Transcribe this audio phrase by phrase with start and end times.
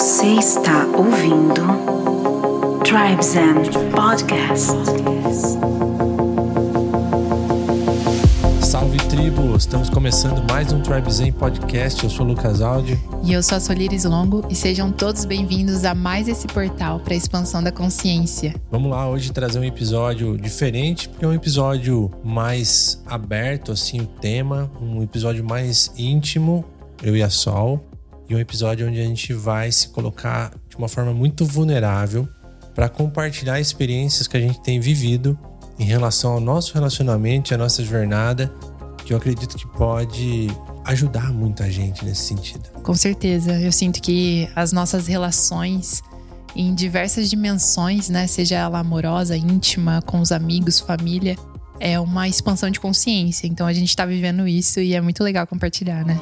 [0.00, 1.60] Você está ouvindo
[2.82, 4.72] Tribes and Podcast.
[8.62, 9.54] Salve tribo!
[9.54, 12.02] Estamos começando mais um Tribe Zen Podcast.
[12.02, 12.98] Eu sou o Lucas Aldi.
[13.22, 17.12] E eu sou a Solires Longo e sejam todos bem-vindos a mais esse portal para
[17.12, 18.54] a expansão da consciência.
[18.70, 24.06] Vamos lá hoje trazer um episódio diferente, porque é um episódio mais aberto, assim, o
[24.06, 26.64] tema, um episódio mais íntimo,
[27.02, 27.89] eu e a Sol,
[28.30, 32.28] e um episódio onde a gente vai se colocar de uma forma muito vulnerável
[32.72, 35.36] para compartilhar experiências que a gente tem vivido
[35.76, 38.52] em relação ao nosso relacionamento e à nossa jornada,
[39.04, 40.46] que eu acredito que pode
[40.84, 42.70] ajudar muita gente nesse sentido.
[42.84, 46.00] Com certeza, eu sinto que as nossas relações
[46.54, 51.36] em diversas dimensões, né, seja ela amorosa, íntima, com os amigos, família,
[51.80, 53.48] é uma expansão de consciência.
[53.48, 56.20] Então a gente está vivendo isso e é muito legal compartilhar, né?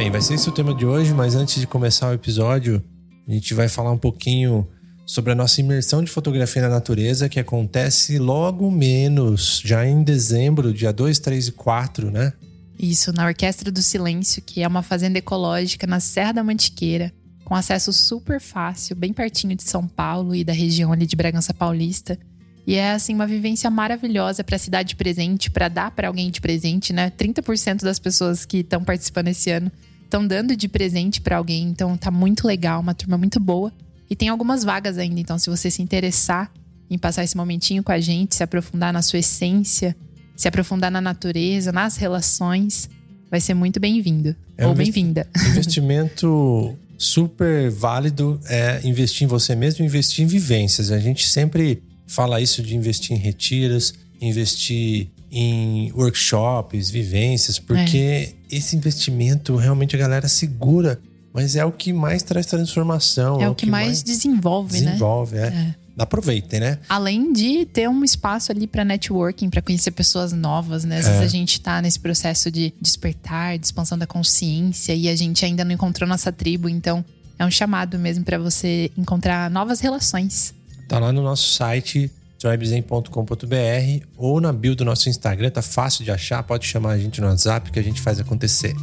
[0.00, 2.82] Bem, vai ser esse o tema de hoje, mas antes de começar o episódio,
[3.28, 4.66] a gente vai falar um pouquinho
[5.04, 10.72] sobre a nossa imersão de fotografia na natureza, que acontece logo menos, já em dezembro,
[10.72, 12.32] dia 2, 3 e 4, né?
[12.78, 17.12] Isso, na Orquestra do Silêncio, que é uma fazenda ecológica na Serra da Mantiqueira,
[17.44, 21.52] com acesso super fácil, bem pertinho de São Paulo e da região ali de Bragança
[21.52, 22.18] Paulista.
[22.66, 26.40] E é assim uma vivência maravilhosa para a cidade presente, para dar para alguém de
[26.40, 27.10] presente, né?
[27.10, 29.70] 30% das pessoas que estão participando esse ano
[30.10, 33.72] estão dando de presente para alguém, então tá muito legal, uma turma muito boa.
[34.10, 36.52] E tem algumas vagas ainda, então se você se interessar
[36.90, 39.96] em passar esse momentinho com a gente, se aprofundar na sua essência,
[40.36, 42.90] se aprofundar na natureza, nas relações,
[43.30, 45.28] vai ser muito bem-vindo É ou um bem-vinda.
[45.48, 50.90] Investimento super válido é investir em você mesmo, investir em vivências.
[50.90, 58.76] A gente sempre fala isso de investir em retiros, investir em workshops, vivências, porque esse
[58.76, 61.00] investimento realmente a galera segura,
[61.32, 63.40] mas é o que mais traz transformação.
[63.40, 64.86] É o que, mais, desenvolve, né?
[64.86, 65.74] desenvolve, é.
[65.98, 66.78] Aproveitem, né?
[66.88, 70.98] Além de ter um espaço ali para networking, para conhecer pessoas novas, né?
[70.98, 71.24] Às vezes É.
[71.24, 75.62] a gente tá nesse processo de despertar, de expansão da consciência e a gente ainda
[75.62, 77.04] não encontrou nossa tribo, então
[77.38, 80.54] é um chamado mesmo para você encontrar novas relações.
[80.88, 86.10] Tá lá no nosso site tribezen.com.br ou na bio do nosso Instagram, tá fácil de
[86.10, 88.74] achar, pode chamar a gente no WhatsApp que a gente faz acontecer.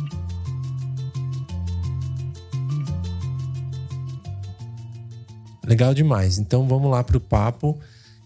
[5.66, 6.38] Legal demais.
[6.38, 7.78] Então vamos lá pro papo.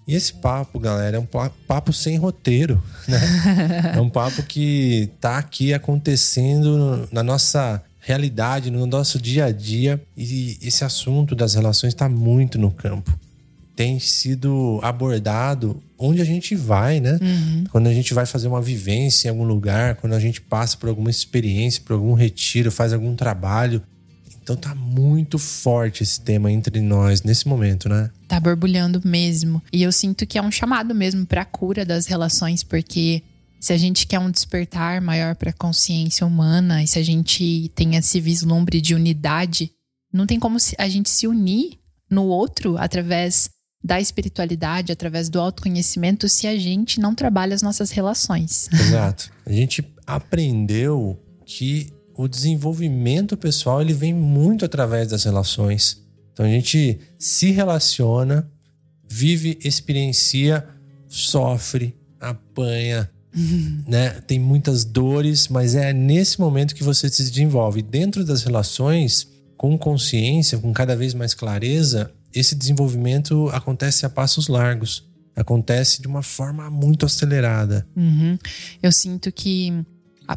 [0.07, 3.19] E esse papo, galera, é um pa- papo sem roteiro, né?
[3.95, 10.01] é um papo que tá aqui acontecendo na nossa realidade, no nosso dia a dia.
[10.17, 13.17] E esse assunto das relações está muito no campo.
[13.81, 17.17] Tem sido abordado onde a gente vai, né?
[17.71, 20.87] Quando a gente vai fazer uma vivência em algum lugar, quando a gente passa por
[20.87, 23.81] alguma experiência, por algum retiro, faz algum trabalho.
[24.43, 28.11] Então tá muito forte esse tema entre nós nesse momento, né?
[28.27, 29.59] Tá borbulhando mesmo.
[29.73, 33.23] E eu sinto que é um chamado mesmo para cura das relações, porque
[33.59, 37.71] se a gente quer um despertar maior para a consciência humana e se a gente
[37.73, 39.71] tem esse vislumbre de unidade,
[40.13, 43.49] não tem como a gente se unir no outro através
[43.83, 48.69] da espiritualidade, através do autoconhecimento, se a gente não trabalha as nossas relações.
[48.71, 49.31] Exato.
[49.45, 56.01] A gente aprendeu que o desenvolvimento pessoal ele vem muito através das relações.
[56.31, 58.49] Então a gente se relaciona,
[59.09, 60.67] vive, experiencia,
[61.07, 63.09] sofre, apanha,
[63.87, 64.09] né?
[64.27, 67.81] Tem muitas dores, mas é nesse momento que você se desenvolve.
[67.81, 69.27] Dentro das relações,
[69.57, 75.09] com consciência, com cada vez mais clareza, esse desenvolvimento acontece a passos largos.
[75.35, 77.87] Acontece de uma forma muito acelerada.
[77.95, 78.37] Uhum.
[78.83, 79.73] Eu sinto que,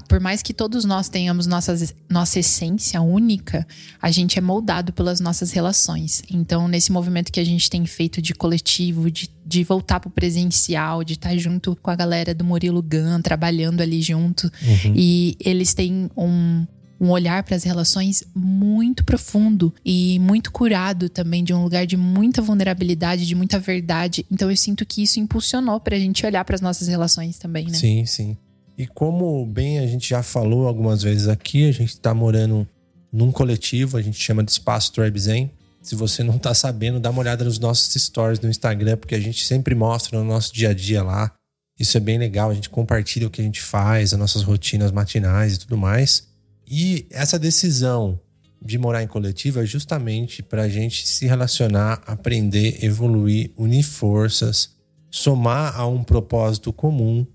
[0.09, 3.67] por mais que todos nós tenhamos nossas, nossa essência única,
[4.01, 6.23] a gente é moldado pelas nossas relações.
[6.31, 11.03] Então, nesse movimento que a gente tem feito de coletivo, de, de voltar pro presencial,
[11.03, 14.51] de estar junto com a galera do Murilo Gun, trabalhando ali junto,
[14.95, 16.67] e eles têm um.
[17.01, 21.97] Um olhar para as relações muito profundo e muito curado também, de um lugar de
[21.97, 24.25] muita vulnerabilidade, de muita verdade.
[24.31, 27.75] Então eu sinto que isso impulsionou pra gente olhar para as nossas relações também, né?
[27.75, 28.37] Sim, sim.
[28.77, 32.67] E como bem a gente já falou algumas vezes aqui, a gente tá morando
[33.13, 35.51] num coletivo, a gente chama de Espaço Tribe Zen.
[35.81, 39.21] Se você não tá sabendo, dá uma olhada nos nossos stories no Instagram, porque a
[39.21, 41.33] gente sempre mostra no nosso dia a dia lá.
[41.79, 44.91] Isso é bem legal, a gente compartilha o que a gente faz, as nossas rotinas
[44.91, 46.27] matinais e tudo mais.
[46.67, 48.19] E essa decisão
[48.65, 54.71] de morar em coletivo é justamente para a gente se relacionar, aprender, evoluir, unir forças,
[55.11, 57.27] somar a um propósito comum.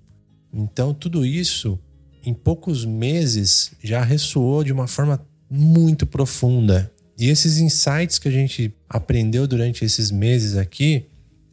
[0.52, 1.78] Então, tudo isso,
[2.26, 6.92] em poucos meses, já ressoou de uma forma muito profunda.
[7.18, 11.06] E esses insights que a gente aprendeu durante esses meses aqui,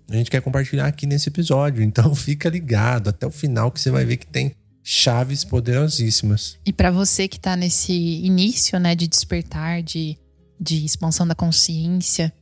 [0.08, 1.82] a gente quer compartilhar aqui nesse episódio.
[1.82, 4.54] Então, fica ligado até o final que você vai ver que tem
[4.88, 6.56] chaves poderosíssimas.
[6.64, 10.16] E para você que está nesse início, né, de despertar, de,
[10.60, 12.32] de expansão da consciência,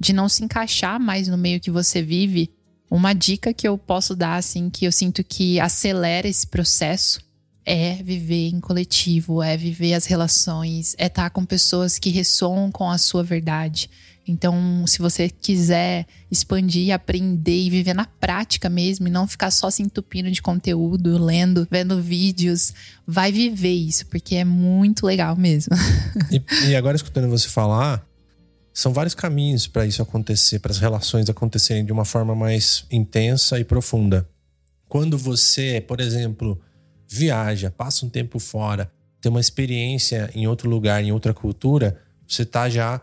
[0.00, 2.50] de não se encaixar mais no meio que você vive,
[2.90, 7.20] uma dica que eu posso dar, assim, que eu sinto que acelera esse processo
[7.64, 12.90] é viver em coletivo, é viver as relações, é estar com pessoas que ressoam com
[12.90, 13.88] a sua verdade.
[14.32, 19.70] Então, se você quiser expandir, aprender e viver na prática mesmo, e não ficar só
[19.70, 22.72] se entupindo de conteúdo, lendo, vendo vídeos,
[23.06, 25.76] vai viver isso, porque é muito legal mesmo.
[26.30, 28.06] E, e agora, escutando você falar,
[28.72, 33.60] são vários caminhos para isso acontecer, para as relações acontecerem de uma forma mais intensa
[33.60, 34.26] e profunda.
[34.88, 36.58] Quando você, por exemplo,
[37.06, 38.90] viaja, passa um tempo fora,
[39.20, 43.00] tem uma experiência em outro lugar, em outra cultura, você está já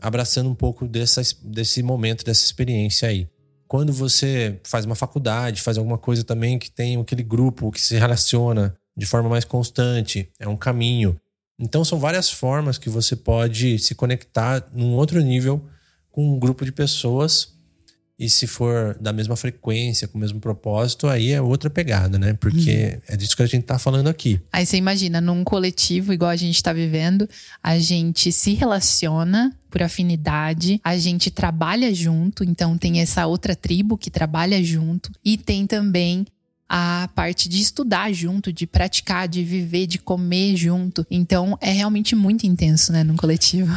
[0.00, 3.28] abraçando um pouco dessa, desse momento, dessa experiência aí.
[3.66, 7.96] Quando você faz uma faculdade, faz alguma coisa também que tem aquele grupo que se
[7.96, 11.20] relaciona de forma mais constante, é um caminho.
[11.58, 15.64] Então são várias formas que você pode se conectar num outro nível
[16.10, 17.57] com um grupo de pessoas
[18.18, 22.32] e se for da mesma frequência, com o mesmo propósito, aí é outra pegada, né?
[22.32, 23.14] Porque uhum.
[23.14, 24.40] é disso que a gente tá falando aqui.
[24.52, 27.28] Aí você imagina, num coletivo igual a gente tá vivendo,
[27.62, 33.96] a gente se relaciona por afinidade, a gente trabalha junto, então tem essa outra tribo
[33.96, 36.26] que trabalha junto, e tem também
[36.68, 41.06] a parte de estudar junto, de praticar, de viver, de comer junto.
[41.10, 43.72] Então é realmente muito intenso, né, num coletivo.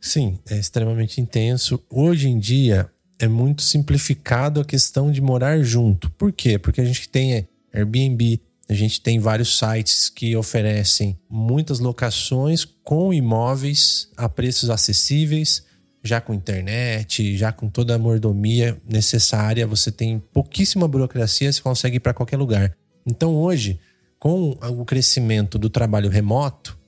[0.00, 1.80] Sim, é extremamente intenso.
[1.88, 2.90] Hoje em dia,
[3.24, 6.10] é muito simplificado a questão de morar junto.
[6.10, 6.58] Por quê?
[6.58, 13.12] Porque a gente tem Airbnb, a gente tem vários sites que oferecem muitas locações com
[13.12, 15.64] imóveis a preços acessíveis,
[16.02, 19.66] já com internet, já com toda a mordomia necessária.
[19.66, 22.76] Você tem pouquíssima burocracia, você consegue ir para qualquer lugar.
[23.06, 23.80] Então hoje,
[24.18, 26.78] com o crescimento do trabalho remoto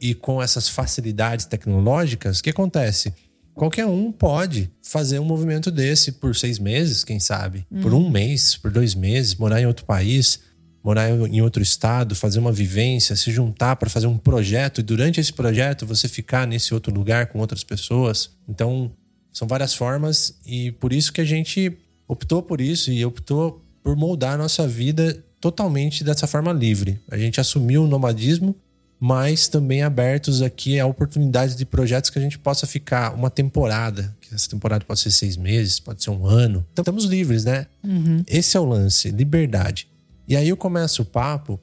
[0.00, 3.14] e com essas facilidades tecnológicas, o que acontece?
[3.54, 7.80] Qualquer um pode fazer um movimento desse por seis meses, quem sabe, uhum.
[7.80, 10.40] por um mês, por dois meses, morar em outro país,
[10.82, 15.18] morar em outro estado, fazer uma vivência, se juntar para fazer um projeto e durante
[15.18, 18.30] esse projeto você ficar nesse outro lugar com outras pessoas.
[18.46, 18.92] Então,
[19.32, 21.72] são várias formas e por isso que a gente
[22.06, 27.00] optou por isso e optou por moldar a nossa vida totalmente dessa forma livre.
[27.10, 28.54] A gente assumiu o nomadismo
[28.98, 34.14] mas também abertos aqui a oportunidades de projetos que a gente possa ficar uma temporada,
[34.20, 36.64] que essa temporada pode ser seis meses, pode ser um ano.
[36.72, 37.66] Então estamos livres, né?
[37.82, 38.24] Uhum.
[38.26, 39.88] Esse é o lance, liberdade.
[40.26, 41.60] E aí eu começo o papo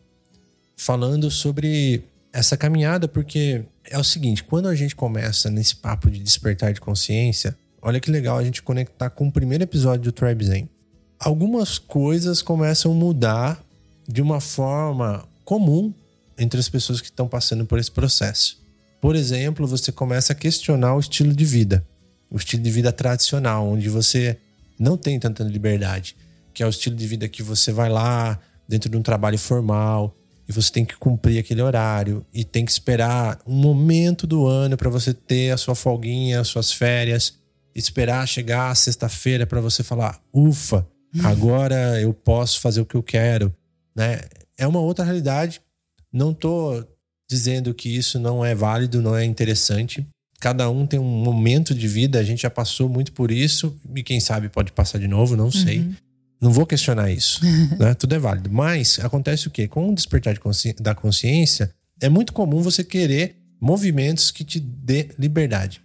[0.77, 6.19] falando sobre essa caminhada, porque é o seguinte: quando a gente começa nesse papo de
[6.19, 10.45] despertar de consciência, olha que legal a gente conectar com o primeiro episódio do Tribe
[10.45, 10.69] Zen.
[11.19, 13.63] Algumas coisas começam a mudar
[14.07, 15.93] de uma forma comum
[16.41, 18.59] entre as pessoas que estão passando por esse processo.
[18.99, 21.85] Por exemplo, você começa a questionar o estilo de vida,
[22.31, 24.37] o estilo de vida tradicional, onde você
[24.77, 26.15] não tem tanta liberdade,
[26.51, 30.15] que é o estilo de vida que você vai lá dentro de um trabalho formal
[30.49, 34.75] e você tem que cumprir aquele horário e tem que esperar um momento do ano
[34.75, 37.37] para você ter a sua folguinha, as suas férias,
[37.75, 40.87] esperar chegar a sexta-feira para você falar: "Ufa,
[41.23, 43.53] agora eu posso fazer o que eu quero",
[43.95, 44.21] né?
[44.57, 45.61] É uma outra realidade
[46.11, 46.83] não tô
[47.29, 50.05] dizendo que isso não é válido, não é interessante.
[50.39, 54.03] Cada um tem um momento de vida, a gente já passou muito por isso, e
[54.03, 55.79] quem sabe pode passar de novo, não sei.
[55.79, 55.95] Uhum.
[56.41, 57.39] Não vou questionar isso,
[57.79, 57.93] né?
[57.93, 58.51] Tudo é válido.
[58.51, 59.67] Mas acontece o quê?
[59.67, 60.73] Com o despertar de consci...
[60.73, 65.81] da consciência, é muito comum você querer movimentos que te dê liberdade.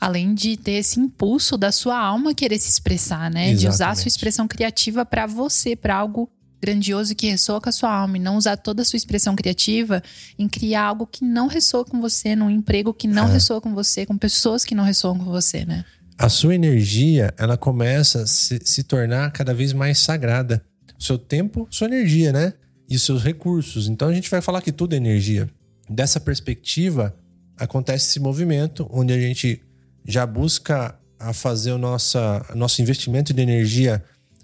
[0.00, 3.50] Além de ter esse impulso da sua alma querer se expressar, né?
[3.50, 3.60] Exatamente.
[3.60, 7.72] De usar a sua expressão criativa para você, para algo grandioso que ressoa com a
[7.72, 10.02] sua alma e não usar toda a sua expressão criativa
[10.38, 13.32] em criar algo que não ressoa com você, num emprego que não é.
[13.32, 15.84] ressoa com você, com pessoas que não ressoam com você, né?
[16.18, 20.64] A sua energia, ela começa a se, se tornar cada vez mais sagrada.
[20.98, 22.54] O seu tempo, sua energia, né?
[22.88, 23.86] E os seus recursos.
[23.86, 25.48] Então a gente vai falar que tudo é energia.
[25.90, 27.14] Dessa perspectiva,
[27.56, 29.62] acontece esse movimento onde a gente
[30.06, 34.02] já busca a fazer o nossa, nosso investimento de energia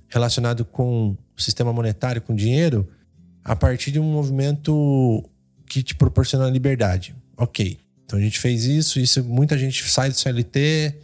[0.09, 2.89] relacionado com sistema monetário, com dinheiro,
[3.45, 5.29] a partir de um movimento
[5.67, 7.15] que te proporciona liberdade.
[7.37, 7.79] Ok.
[8.05, 10.95] Então a gente fez isso, isso muita gente sai do CLT,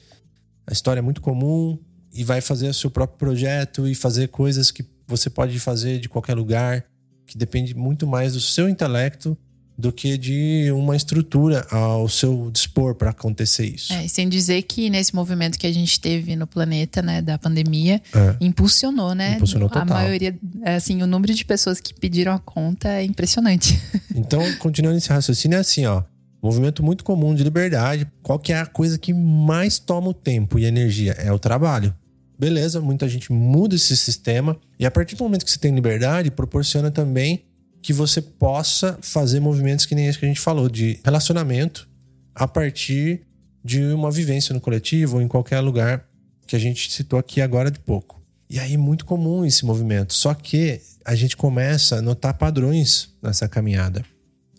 [0.66, 1.78] a história é muito comum,
[2.12, 6.08] e vai fazer o seu próprio projeto e fazer coisas que você pode fazer de
[6.08, 6.84] qualquer lugar,
[7.26, 9.36] que depende muito mais do seu intelecto
[9.78, 13.92] do que de uma estrutura ao seu dispor para acontecer isso.
[13.92, 18.02] É, sem dizer que nesse movimento que a gente teve no planeta, né, da pandemia,
[18.12, 18.36] É.
[18.40, 19.36] impulsionou, né?
[19.36, 19.86] Impulsionou A total.
[19.86, 23.78] maioria, é, assim, o número de pessoas que pediram a conta é impressionante.
[24.18, 26.02] Então, continuando esse raciocínio, é assim, ó.
[26.42, 28.04] Movimento muito comum de liberdade.
[28.20, 31.12] Qual que é a coisa que mais toma o tempo e energia?
[31.12, 31.94] É o trabalho.
[32.38, 34.56] Beleza, muita gente muda esse sistema.
[34.78, 37.44] E a partir do momento que você tem liberdade, proporciona também
[37.82, 41.88] que você possa fazer movimentos que nem esse que a gente falou, de relacionamento
[42.34, 43.22] a partir
[43.64, 46.08] de uma vivência no coletivo ou em qualquer lugar
[46.46, 48.18] que a gente citou aqui agora de pouco.
[48.50, 50.14] E aí, muito comum esse movimento.
[50.14, 54.02] Só que a gente começa a notar padrões nessa caminhada.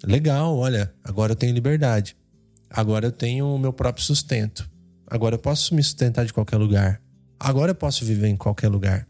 [0.04, 2.16] Legal, olha, agora eu tenho liberdade.
[2.70, 4.70] Agora eu tenho o meu próprio sustento.
[5.08, 7.02] Agora eu posso me sustentar de qualquer lugar.
[7.40, 9.08] Agora eu posso viver em qualquer lugar.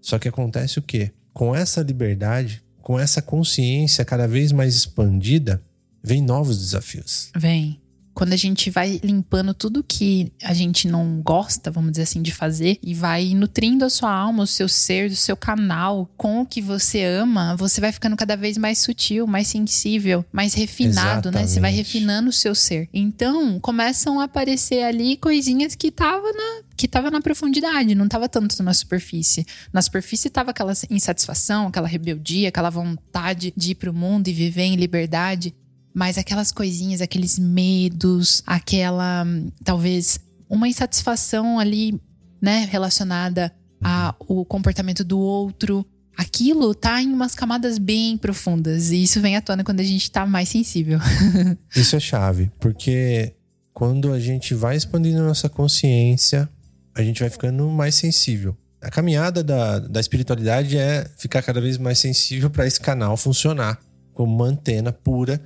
[0.00, 1.12] Só que acontece o quê?
[1.32, 5.60] Com essa liberdade, com essa consciência cada vez mais expandida,
[6.00, 7.30] vem novos desafios.
[7.36, 7.80] Vem.
[8.16, 12.32] Quando a gente vai limpando tudo que a gente não gosta, vamos dizer assim, de
[12.32, 16.46] fazer, e vai nutrindo a sua alma, o seu ser, o seu canal com o
[16.46, 21.46] que você ama, você vai ficando cada vez mais sutil, mais sensível, mais refinado, né?
[21.46, 21.76] Você vai Exatamente.
[21.76, 22.88] refinando o seu ser.
[22.90, 28.28] Então, começam a aparecer ali coisinhas que tava na que tava na profundidade, não tava
[28.28, 29.46] tanto na superfície.
[29.72, 34.64] Na superfície tava aquela insatisfação, aquela rebeldia, aquela vontade de ir pro mundo e viver
[34.64, 35.54] em liberdade.
[35.96, 39.26] Mas aquelas coisinhas, aqueles medos, aquela
[39.64, 41.98] talvez uma insatisfação ali,
[42.38, 43.50] né, relacionada
[43.82, 45.86] ao comportamento do outro.
[46.14, 48.90] Aquilo tá em umas camadas bem profundas.
[48.90, 50.98] E isso vem à tona quando a gente tá mais sensível.
[51.74, 53.34] Isso é chave, porque
[53.72, 56.46] quando a gente vai expandindo nossa consciência,
[56.94, 58.54] a gente vai ficando mais sensível.
[58.82, 63.78] A caminhada da, da espiritualidade é ficar cada vez mais sensível para esse canal funcionar
[64.12, 65.40] como uma antena pura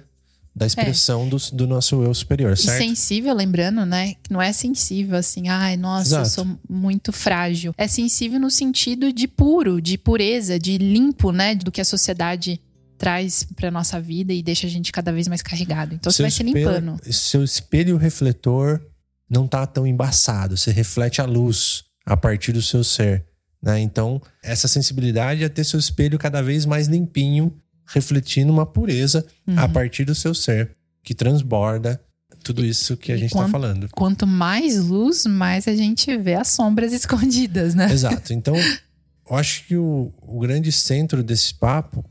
[0.54, 2.78] da expressão do, do nosso eu superior, E certo?
[2.82, 4.14] sensível, lembrando, né?
[4.22, 6.26] Que não é sensível assim, ai, nossa, Exato.
[6.26, 7.72] eu sou muito frágil.
[7.78, 11.54] É sensível no sentido de puro, de pureza, de limpo, né?
[11.54, 12.60] Do que a sociedade
[12.98, 15.94] traz pra nossa vida e deixa a gente cada vez mais carregado.
[15.94, 17.00] Então você Seu vai se espelho- limpando.
[17.12, 18.80] Seu espelho refletor
[19.28, 20.56] não tá tão embaçado.
[20.56, 23.24] Você reflete a luz a partir do seu ser.
[23.62, 23.78] Né?
[23.80, 27.54] Então, essa sensibilidade é ter seu espelho cada vez mais limpinho,
[27.92, 29.72] refletindo uma pureza a Uhum.
[29.72, 32.00] partir do seu ser, que transborda
[32.42, 33.88] tudo isso que a gente está falando.
[33.90, 37.92] Quanto mais luz, mais a gente vê as sombras escondidas, né?
[37.92, 38.32] Exato.
[38.32, 42.04] Então, eu acho que o, o grande centro desse papo,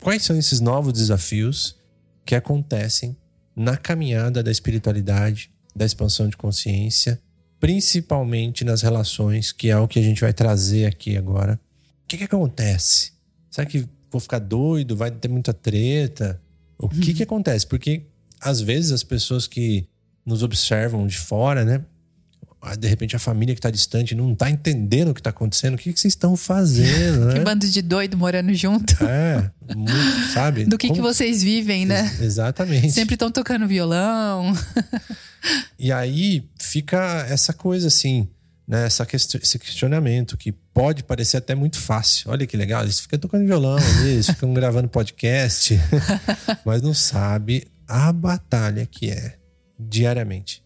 [0.00, 1.76] quais são esses novos desafios
[2.24, 3.16] que acontecem
[3.56, 7.20] na caminhada da espiritualidade, da expansão de consciência,
[7.58, 11.58] principalmente nas relações, que é o que a gente vai trazer aqui agora.
[12.04, 13.12] O que, que acontece?
[13.50, 14.94] Será que vou ficar doido?
[14.96, 16.40] Vai ter muita treta?
[16.78, 17.66] O que, que acontece?
[17.66, 18.02] Porque
[18.40, 19.86] às vezes as pessoas que
[20.24, 21.82] nos observam de fora, né?
[22.78, 25.74] De repente a família que está distante não está entendendo o que está acontecendo.
[25.74, 27.44] O que, que vocês estão fazendo, Que né?
[27.44, 28.94] bando de doido morando junto.
[29.04, 29.92] É, muito,
[30.32, 30.64] sabe?
[30.70, 32.02] Do que, que Como- vocês vivem, né?
[32.04, 32.92] Ex- Exatamente.
[32.92, 34.52] Sempre estão tocando violão.
[35.76, 38.28] E aí fica essa coisa assim,
[38.72, 38.86] né?
[38.86, 42.30] Essa quest- esse questionamento que pode parecer até muito fácil.
[42.30, 45.78] Olha que legal, eles ficam tocando violão ali, eles ficam gravando podcast,
[46.64, 49.34] mas não sabe a batalha que é
[49.78, 50.62] diariamente.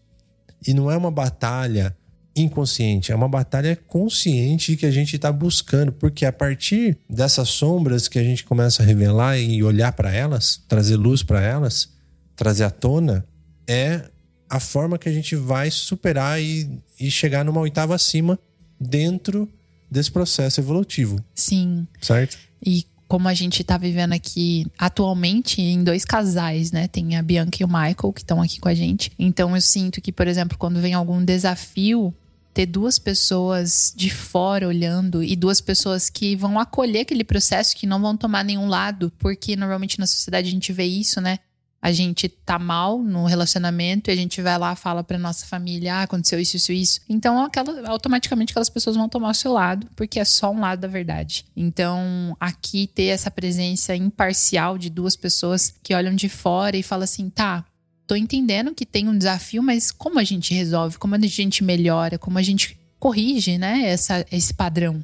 [0.65, 1.93] E não é uma batalha
[2.33, 8.07] inconsciente, é uma batalha consciente que a gente está buscando, porque a partir dessas sombras
[8.07, 11.89] que a gente começa a revelar e olhar para elas, trazer luz para elas,
[12.37, 13.25] trazer à tona,
[13.67, 14.03] é
[14.49, 18.39] a forma que a gente vai superar e, e chegar numa oitava acima
[18.79, 19.49] dentro
[19.89, 21.87] desse processo evolutivo, Sim.
[22.01, 22.37] certo?
[22.63, 26.87] E como a gente tá vivendo aqui atualmente em dois casais, né?
[26.87, 29.11] Tem a Bianca e o Michael que estão aqui com a gente.
[29.17, 32.13] Então eu sinto que, por exemplo, quando vem algum desafio,
[32.53, 37.87] ter duas pessoas de fora olhando e duas pessoas que vão acolher aquele processo, que
[37.87, 41.39] não vão tomar nenhum lado, porque normalmente na sociedade a gente vê isso, né?
[41.87, 45.95] A gente tá mal no relacionamento e a gente vai lá fala pra nossa família,
[45.95, 46.99] ah, aconteceu isso, isso, isso.
[47.07, 50.81] Então, aquela, automaticamente aquelas pessoas vão tomar o seu lado, porque é só um lado
[50.81, 51.45] da verdade.
[51.55, 57.05] Então, aqui ter essa presença imparcial de duas pessoas que olham de fora e falam
[57.05, 57.63] assim, tá,
[58.05, 60.97] tô entendendo que tem um desafio, mas como a gente resolve?
[60.97, 62.19] Como a gente melhora?
[62.19, 65.01] Como a gente corrige, né, essa, esse padrão?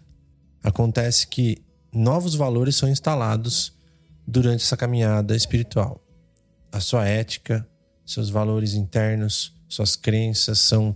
[0.62, 1.64] Acontece que
[1.94, 3.72] novos valores são instalados
[4.28, 6.03] durante essa caminhada espiritual.
[6.74, 7.66] A sua ética,
[8.06, 10.94] seus valores internos, suas crenças são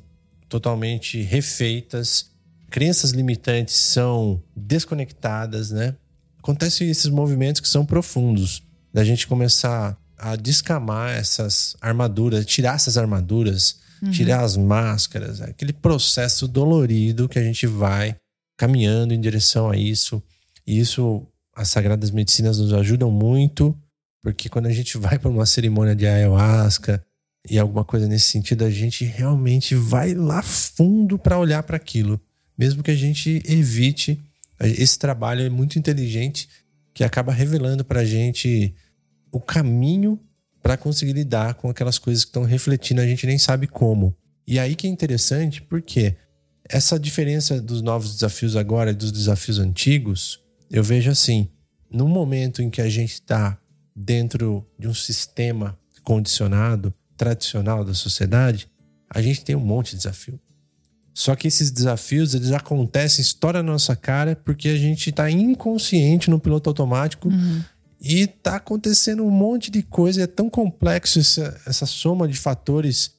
[0.50, 2.32] totalmente refeitas
[2.70, 5.96] crenças limitantes são desconectadas, né?
[6.40, 12.98] Acontecem esses movimentos que são profundos, da gente começar a descamar essas armaduras, tirar essas
[12.98, 14.12] armaduras, uhum.
[14.12, 18.16] tirar as máscaras, aquele processo dolorido que a gente vai
[18.58, 20.22] caminhando em direção a isso.
[20.66, 23.78] E isso, as sagradas medicinas nos ajudam muito,
[24.28, 27.02] porque quando a gente vai para uma cerimônia de ayahuasca
[27.50, 32.20] e alguma coisa nesse sentido, a gente realmente vai lá fundo para olhar para aquilo,
[32.58, 34.22] mesmo que a gente evite.
[34.60, 36.50] Esse trabalho é muito inteligente
[36.94, 38.76] que acaba revelando para a gente
[39.32, 40.20] o caminho
[40.62, 44.14] para conseguir lidar com aquelas coisas que estão refletindo, a gente nem sabe como.
[44.46, 46.18] E aí que é interessante, porque
[46.68, 51.48] essa diferença dos novos desafios agora e dos desafios antigos, eu vejo assim:
[51.90, 53.58] no momento em que a gente está
[53.98, 58.70] dentro de um sistema condicionado, tradicional da sociedade,
[59.10, 60.40] a gente tem um monte de desafio.
[61.16, 66.30] Só que esses desafios, eles acontecem, estoura na nossa cara, porque a gente está inconsciente
[66.30, 67.64] no piloto automático uhum.
[68.00, 70.22] e tá acontecendo um monte de coisa.
[70.22, 73.16] É tão complexo essa, essa soma de fatores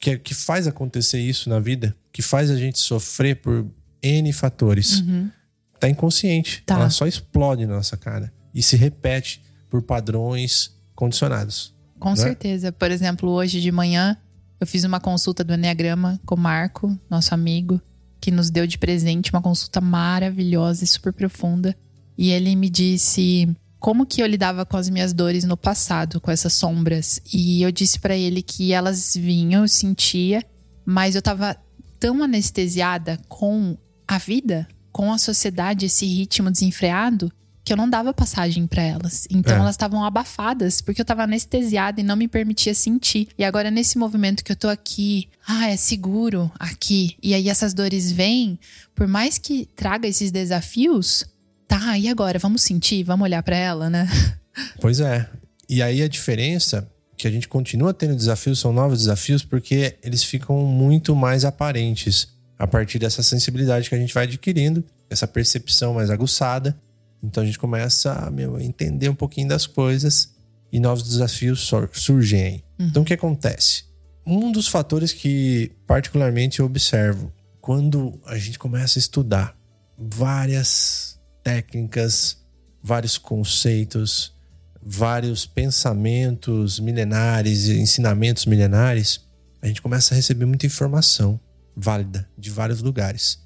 [0.00, 3.66] que, que faz acontecer isso na vida, que faz a gente sofrer por
[4.02, 5.00] N fatores.
[5.00, 5.30] Uhum.
[5.78, 6.62] Tá inconsciente.
[6.64, 6.76] Tá.
[6.76, 11.74] Ela só explode na nossa cara e se repete por padrões condicionados.
[11.98, 12.16] Com né?
[12.16, 12.72] certeza.
[12.72, 14.16] Por exemplo, hoje de manhã
[14.60, 17.80] eu fiz uma consulta do Enneagrama com o Marco, nosso amigo,
[18.20, 21.76] que nos deu de presente uma consulta maravilhosa e super profunda.
[22.16, 23.48] E ele me disse
[23.78, 27.20] como que eu lidava com as minhas dores no passado, com essas sombras.
[27.32, 30.44] E eu disse para ele que elas vinham, eu sentia,
[30.84, 31.56] mas eu tava
[32.00, 37.30] tão anestesiada com a vida, com a sociedade, esse ritmo desenfreado,
[37.68, 39.28] que eu não dava passagem para elas.
[39.30, 39.58] Então é.
[39.58, 43.28] elas estavam abafadas porque eu tava anestesiada e não me permitia sentir.
[43.36, 47.14] E agora nesse movimento que eu tô aqui, ah, é seguro aqui.
[47.22, 48.58] E aí essas dores vêm,
[48.94, 51.26] por mais que traga esses desafios,
[51.66, 54.08] tá, e agora vamos sentir, vamos olhar para ela, né?
[54.80, 55.28] Pois é.
[55.68, 60.24] E aí a diferença que a gente continua tendo desafios são novos desafios porque eles
[60.24, 62.28] ficam muito mais aparentes
[62.58, 66.76] a partir dessa sensibilidade que a gente vai adquirindo, essa percepção mais aguçada
[67.22, 70.34] então a gente começa a meu, entender um pouquinho das coisas
[70.70, 72.64] e novos desafios surgem aí.
[72.78, 72.86] Uhum.
[72.86, 73.84] Então o que acontece?
[74.26, 79.56] Um dos fatores que particularmente eu observo quando a gente começa a estudar
[79.96, 82.38] várias técnicas,
[82.82, 84.34] vários conceitos,
[84.82, 89.26] vários pensamentos milenares e ensinamentos milenares,
[89.60, 91.40] a gente começa a receber muita informação
[91.76, 93.38] válida de vários lugares.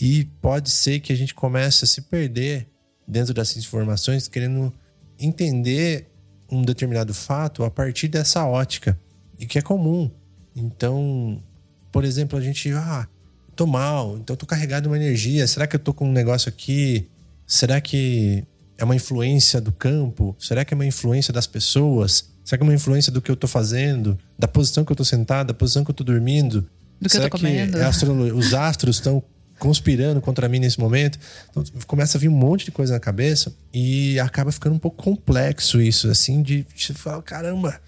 [0.00, 2.68] E pode ser que a gente comece a se perder
[3.06, 4.72] dentro dessas informações querendo
[5.18, 6.08] entender
[6.50, 8.98] um determinado fato a partir dessa ótica
[9.38, 10.10] e que é comum.
[10.54, 11.42] Então,
[11.90, 13.06] por exemplo, a gente, ah,
[13.54, 15.46] tô mal, então tô carregado de uma energia.
[15.46, 17.08] Será que eu tô com um negócio aqui?
[17.46, 18.44] Será que
[18.78, 20.34] é uma influência do campo?
[20.38, 22.30] Será que é uma influência das pessoas?
[22.44, 24.18] Será que é uma influência do que eu tô fazendo?
[24.38, 26.62] Da posição que eu tô sentado, da posição que eu tô dormindo?
[27.00, 27.78] Do que Será eu tô comendo?
[27.78, 29.22] Que os astros estão
[29.58, 31.18] conspirando contra mim nesse momento.
[31.50, 35.02] Então, começa a vir um monte de coisa na cabeça e acaba ficando um pouco
[35.02, 37.80] complexo isso, assim, de você falar, caramba,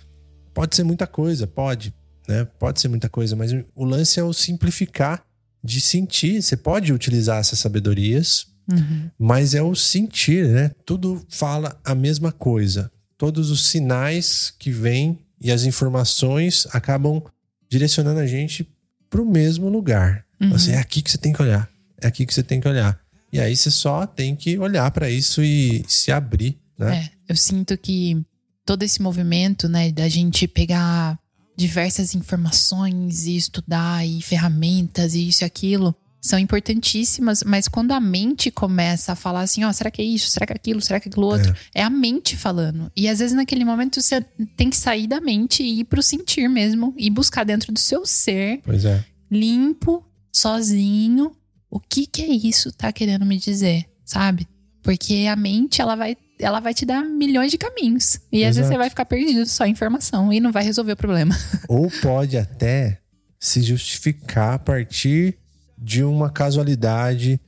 [0.55, 1.94] pode ser muita coisa, pode,
[2.29, 2.46] né?
[2.59, 5.22] Pode ser muita coisa, mas o lance é o simplificar
[5.62, 6.42] de sentir.
[6.42, 9.11] Você pode utilizar essas sabedorias, uhum.
[9.18, 10.70] mas é o sentir, né?
[10.85, 12.90] Tudo fala a mesma coisa.
[13.18, 17.22] Todos os sinais que vêm e as informações acabam
[17.68, 18.68] direcionando a gente
[19.11, 20.26] para o mesmo lugar.
[20.40, 20.55] Uhum.
[20.55, 21.68] Assim, é aqui que você tem que olhar.
[22.01, 22.99] É aqui que você tem que olhar.
[23.33, 26.96] E aí você só tem que olhar para isso e se abrir, né?
[26.96, 28.25] É, eu sinto que
[28.64, 31.18] todo esse movimento, né, da gente pegar
[31.57, 38.01] diversas informações e estudar e ferramentas e isso e aquilo, são importantíssimas, mas quando a
[38.01, 40.31] mente começa a falar assim, ó, oh, será que é isso?
[40.31, 40.81] Será que é aquilo?
[40.81, 41.55] Será que é aquilo outro?
[41.75, 41.81] É.
[41.81, 42.90] é a mente falando.
[42.96, 44.20] E às vezes naquele momento você
[44.57, 48.05] tem que sair da mente e ir pro sentir mesmo e buscar dentro do seu
[48.05, 48.61] ser.
[48.64, 49.05] Pois é.
[49.31, 50.05] Limpo
[50.37, 51.35] sozinho
[51.70, 54.46] o que que é isso tá querendo me dizer, sabe?
[54.83, 58.20] Porque a mente, ela vai, ela vai te dar milhões de caminhos.
[58.31, 58.51] E Exato.
[58.51, 61.37] às vezes você vai ficar perdido só em informação e não vai resolver o problema.
[61.68, 63.01] Ou pode até
[63.40, 65.38] se justificar a partir
[65.77, 67.40] de uma casualidade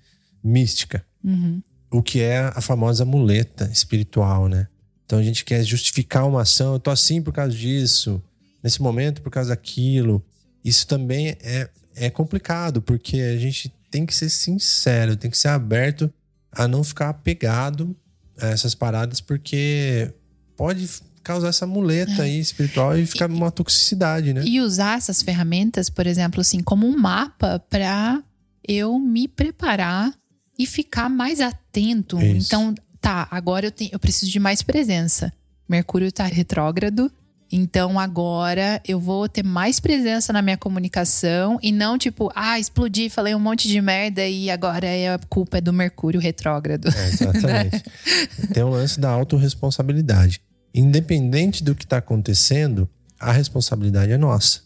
[0.43, 1.05] mística.
[1.23, 1.63] Uhum.
[1.91, 4.67] O que é a famosa muleta espiritual, né?
[5.05, 8.23] Então a gente quer justificar uma ação, eu tô assim por causa disso,
[8.63, 10.23] nesse momento por causa daquilo.
[10.65, 15.49] Isso também é é complicado, porque a gente tem que ser sincero, tem que ser
[15.49, 16.13] aberto
[16.53, 17.97] a não ficar apegado
[18.41, 20.13] a essas paradas, porque
[20.57, 20.89] pode
[21.23, 22.25] causar essa muleta é.
[22.25, 24.43] aí espiritual e ficar e, uma toxicidade, né?
[24.45, 28.23] E usar essas ferramentas, por exemplo, assim, como um mapa para
[28.67, 30.13] eu me preparar
[30.59, 32.21] e ficar mais atento.
[32.21, 32.47] Isso.
[32.47, 35.33] Então, tá, agora eu, tenho, eu preciso de mais presença.
[35.69, 37.13] Mercúrio tá retrógrado,
[37.51, 43.09] então agora eu vou ter mais presença na minha comunicação e não tipo, ah, explodi,
[43.09, 46.89] falei um monte de merda e agora é a culpa é do Mercúrio retrógrado.
[46.89, 47.83] É, exatamente.
[48.53, 50.41] Tem um lance da autorresponsabilidade.
[50.75, 54.61] Independente do que está acontecendo, a responsabilidade é nossa.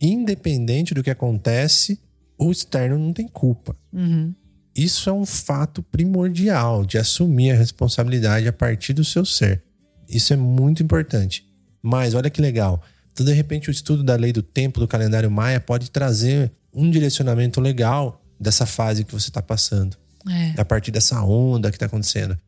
[0.00, 2.00] Independente do que acontece,
[2.38, 3.76] o externo não tem culpa.
[3.92, 4.34] Uhum.
[4.74, 9.62] Isso é um fato primordial de assumir a responsabilidade a partir do seu ser.
[10.08, 11.49] Isso é muito importante.
[11.82, 12.82] Mas olha que legal.
[13.12, 16.90] Então, de repente, o estudo da lei do tempo do calendário maia pode trazer um
[16.90, 19.96] direcionamento legal dessa fase que você está passando,
[20.28, 20.54] É.
[20.60, 22.38] a partir dessa onda que está acontecendo.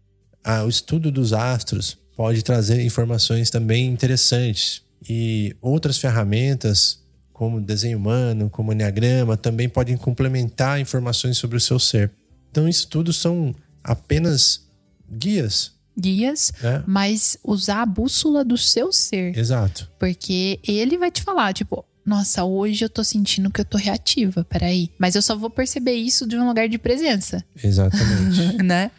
[0.45, 4.83] Ah, o estudo dos astros pode trazer informações também interessantes.
[5.09, 7.01] E outras ferramentas,
[7.33, 12.11] como desenho humano, como enneagrama, também podem complementar informações sobre o seu ser.
[12.51, 14.63] Então, isso tudo são apenas
[15.11, 16.83] guias, Guias, né?
[16.87, 19.37] mas usar a bússola do seu ser.
[19.37, 19.89] Exato.
[19.99, 24.45] Porque ele vai te falar, tipo, nossa, hoje eu tô sentindo que eu tô reativa,
[24.45, 24.91] peraí.
[24.99, 28.57] Mas eu só vou perceber isso de um lugar de presença, Exatamente.
[28.63, 28.91] né?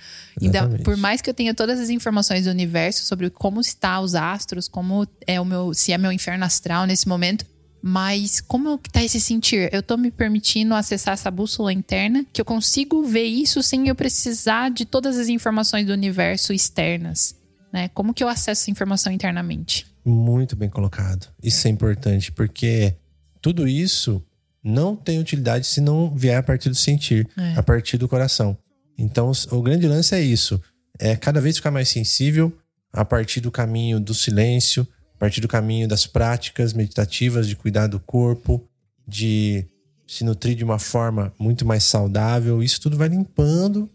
[0.42, 4.16] Então, por mais que eu tenha todas as informações do universo sobre como está os
[4.16, 7.46] astros, como é o meu, se é meu inferno astral nesse momento,
[7.86, 9.70] mas como que tá esse sentir?
[9.74, 13.94] Eu tô me permitindo acessar essa bússola interna, que eu consigo ver isso sem eu
[13.96, 17.36] precisar de todas as informações do universo externas,
[17.74, 17.90] né?
[17.90, 19.86] Como que eu acesso essa informação internamente?
[20.06, 21.28] Muito bem colocado.
[21.44, 22.96] Isso é importante, porque
[23.42, 24.24] tudo isso
[24.64, 27.56] não tem utilidade se não vier a partir do sentir, É.
[27.58, 28.58] a partir do coração.
[28.98, 30.62] Então, o grande lance é isso:
[30.98, 32.58] é cada vez ficar mais sensível
[32.94, 34.88] a partir do caminho do silêncio,
[35.24, 38.62] partir do caminho das práticas meditativas de cuidar do corpo,
[39.08, 39.66] de
[40.06, 42.62] se nutrir de uma forma muito mais saudável.
[42.62, 43.90] Isso tudo vai limpando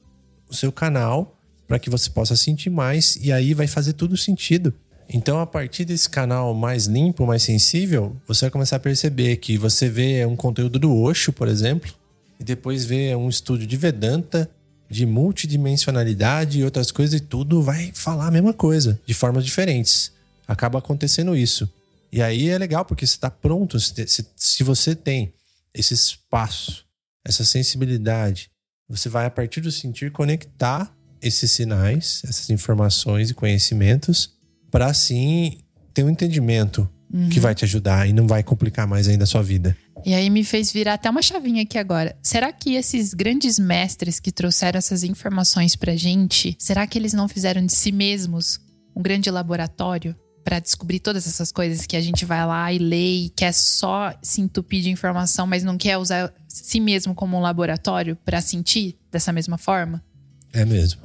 [0.48, 4.72] o seu canal para que você possa sentir mais e aí vai fazer tudo sentido.
[5.06, 9.58] Então, a partir desse canal mais limpo, mais sensível, você vai começar a perceber que
[9.58, 11.92] você vê um conteúdo do Osho, por exemplo,
[12.40, 14.50] e depois vê um estudo de Vedanta,
[14.88, 20.16] de multidimensionalidade e outras coisas, e tudo vai falar a mesma coisa, de formas diferentes.
[20.48, 21.70] Acaba acontecendo isso.
[22.10, 25.32] E aí é legal, porque você está pronto, se, se, você tem
[25.74, 26.86] esse espaço,
[27.22, 28.50] essa sensibilidade,
[28.88, 34.32] você vai, a partir do sentir, conectar esses sinais, essas informações e conhecimentos,
[34.70, 35.58] para assim
[35.92, 36.88] ter um entendimento
[37.30, 39.76] que vai te ajudar e não vai complicar mais ainda a sua vida.
[40.04, 42.16] E aí me fez virar até uma chavinha aqui agora.
[42.22, 47.28] Será que esses grandes mestres que trouxeram essas informações pra gente, será que eles não
[47.28, 48.60] fizeram de si mesmos
[48.94, 50.14] um grande laboratório
[50.48, 54.18] para descobrir todas essas coisas que a gente vai lá e lê e quer só
[54.22, 58.96] se entupir de informação, mas não quer usar si mesmo como um laboratório para sentir
[59.12, 60.02] dessa mesma forma?
[60.50, 61.02] É mesmo.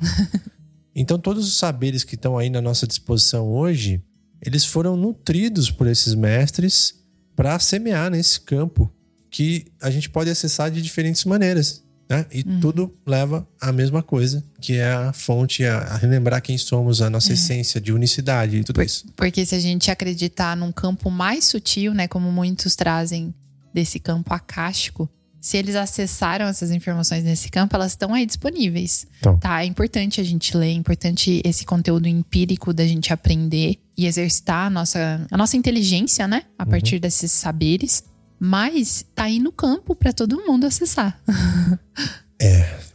[0.95, 4.01] então, todos os saberes que estão aí na nossa disposição hoje,
[4.41, 7.03] eles foram nutridos por esses mestres
[7.35, 8.89] para semear nesse campo
[9.29, 11.83] que a gente pode acessar de diferentes maneiras.
[12.13, 12.25] Né?
[12.31, 17.09] E tudo leva à mesma coisa, que é a fonte, a, relembrar quem somos, a
[17.09, 19.05] nossa essência de unicidade e tudo isso.
[19.15, 23.33] Porque se a gente acreditar num campo mais sutil, né, como muitos trazem
[23.73, 25.09] desse campo acástico,
[25.41, 29.05] se eles acessaram essas informações nesse campo, elas estão aí disponíveis.
[29.19, 29.37] Então.
[29.37, 34.05] Tá, é importante a gente ler, é importante esse conteúdo empírico da gente aprender e
[34.05, 38.05] exercitar a nossa, a nossa inteligência, né, a partir desses saberes.
[38.45, 41.17] Mas tá aí no campo para todo mundo acessar.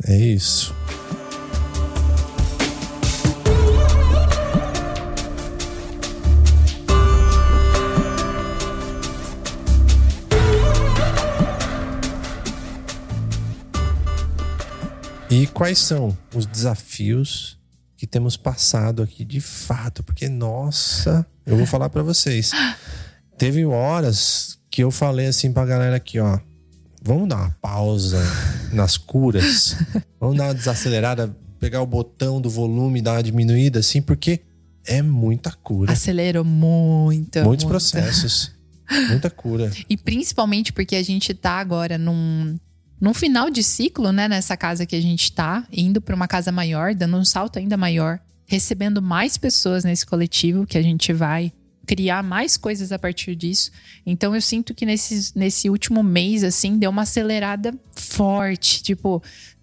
[0.04, 0.74] É isso.
[15.30, 17.58] E quais são os desafios
[17.96, 20.02] que temos passado aqui de fato?
[20.02, 22.50] Porque, nossa, eu vou falar pra vocês.
[23.38, 26.38] Teve horas que eu falei assim pra galera aqui, ó.
[27.02, 28.20] Vamos dar uma pausa
[28.72, 29.76] nas curas.
[30.20, 34.40] Vamos dar uma desacelerada, pegar o botão do volume, dar uma diminuída, assim, porque
[34.86, 35.92] é muita cura.
[35.92, 37.38] Acelerou muito.
[37.42, 37.68] Muitos muito.
[37.68, 38.56] processos.
[39.10, 39.70] Muita cura.
[39.86, 42.56] E principalmente porque a gente tá agora num,
[42.98, 44.26] num final de ciclo, né?
[44.26, 47.76] Nessa casa que a gente tá, indo para uma casa maior, dando um salto ainda
[47.76, 51.52] maior, recebendo mais pessoas nesse coletivo que a gente vai
[51.88, 53.70] criar mais coisas a partir disso.
[54.04, 58.82] Então eu sinto que nesse, nesse último mês, assim, deu uma acelerada forte.
[58.82, 59.22] Tipo,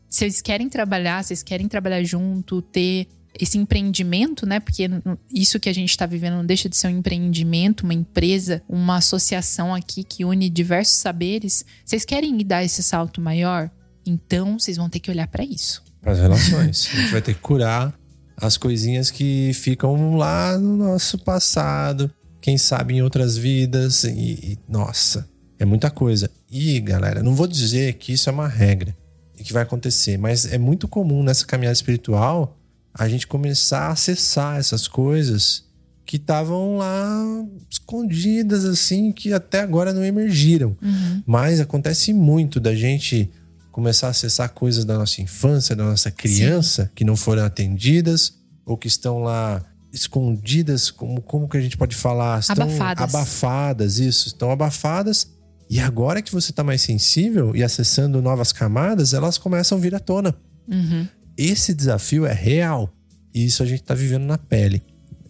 [0.10, 3.08] vocês querem trabalhar, vocês querem trabalhar junto, ter
[3.40, 4.60] esse empreendimento, né?
[4.60, 4.90] Porque
[5.32, 8.98] isso que a gente está vivendo não deixa de ser um empreendimento, uma empresa, uma
[8.98, 11.64] associação aqui que une diversos saberes.
[11.86, 13.70] Vocês querem dar esse salto maior?
[14.04, 15.84] Então, vocês vão ter que olhar para isso.
[16.02, 16.90] Para as relações.
[16.92, 17.94] a gente vai ter que curar
[18.38, 24.04] as coisinhas que ficam lá no nosso passado, quem sabe em outras vidas.
[24.04, 26.30] E, e, nossa, é muita coisa.
[26.50, 28.96] E, galera, não vou dizer que isso é uma regra
[29.38, 32.58] e que vai acontecer, mas é muito comum nessa caminhada espiritual
[32.94, 35.66] a gente começar a acessar essas coisas
[36.06, 40.78] que estavam lá escondidas, assim, que até agora não emergiram.
[40.82, 41.24] Uhum.
[41.26, 43.30] Mas acontece muito da gente
[43.76, 46.90] começar a acessar coisas da nossa infância, da nossa criança, Sim.
[46.96, 48.36] que não foram atendidas
[48.66, 49.62] ou que estão lá
[49.92, 52.40] escondidas, como, como que a gente pode falar?
[52.40, 53.04] Estão abafadas.
[53.04, 55.30] abafadas, isso, estão abafadas.
[55.70, 59.94] E agora que você está mais sensível e acessando novas camadas, elas começam a vir
[59.94, 60.34] à tona.
[60.70, 61.06] Uhum.
[61.38, 62.90] Esse desafio é real.
[63.34, 64.82] E isso a gente está vivendo na pele.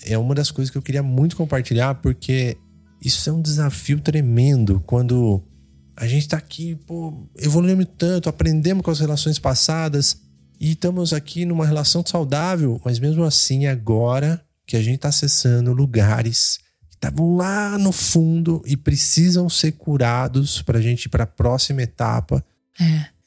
[0.05, 2.55] É uma das coisas que eu queria muito compartilhar, porque
[3.01, 5.41] isso é um desafio tremendo quando
[5.95, 10.17] a gente está aqui, pô, evoluindo tanto, aprendemos com as relações passadas
[10.59, 15.71] e estamos aqui numa relação saudável, mas mesmo assim, agora que a gente está acessando
[15.71, 21.23] lugares que estavam lá no fundo e precisam ser curados para a gente ir para
[21.23, 22.43] a próxima etapa.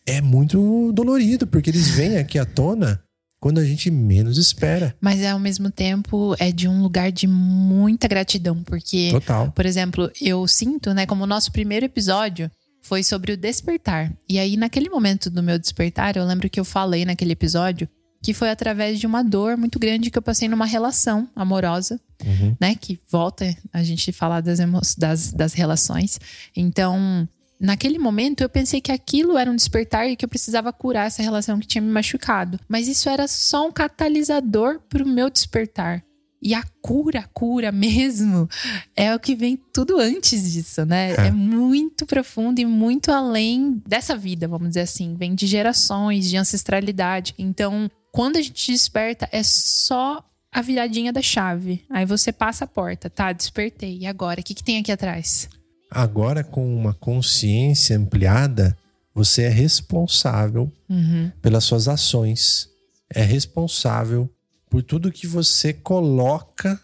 [0.06, 0.16] É.
[0.16, 3.00] é muito dolorido, porque eles vêm aqui à tona
[3.40, 4.94] quando a gente menos espera.
[5.00, 9.50] Mas ao mesmo tempo é de um lugar de muita gratidão, porque, Total.
[9.52, 12.50] por exemplo, eu sinto, né, como o nosso primeiro episódio
[12.88, 14.10] foi sobre o despertar.
[14.26, 17.86] E aí, naquele momento do meu despertar, eu lembro que eu falei naquele episódio
[18.22, 22.56] que foi através de uma dor muito grande que eu passei numa relação amorosa, uhum.
[22.58, 22.74] né?
[22.74, 24.58] Que volta a gente falar das,
[24.96, 26.18] das, das relações.
[26.56, 27.28] Então,
[27.60, 31.22] naquele momento, eu pensei que aquilo era um despertar e que eu precisava curar essa
[31.22, 32.58] relação que tinha me machucado.
[32.66, 36.02] Mas isso era só um catalisador para o meu despertar.
[36.40, 38.48] E a cura, a cura mesmo,
[38.96, 41.12] é o que vem tudo antes disso, né?
[41.12, 41.26] É.
[41.26, 41.30] é.
[41.30, 45.14] muito profundo e muito além dessa vida, vamos dizer assim.
[45.16, 47.34] Vem de gerações, de ancestralidade.
[47.38, 51.84] Então, quando a gente desperta, é só a viradinha da chave.
[51.90, 53.32] Aí você passa a porta, tá?
[53.32, 53.98] Despertei.
[53.98, 54.40] E agora?
[54.40, 55.48] O que, que tem aqui atrás?
[55.90, 58.76] Agora, com uma consciência ampliada,
[59.14, 61.30] você é responsável uhum.
[61.42, 62.68] pelas suas ações.
[63.12, 64.30] É responsável
[64.68, 66.80] por tudo que você coloca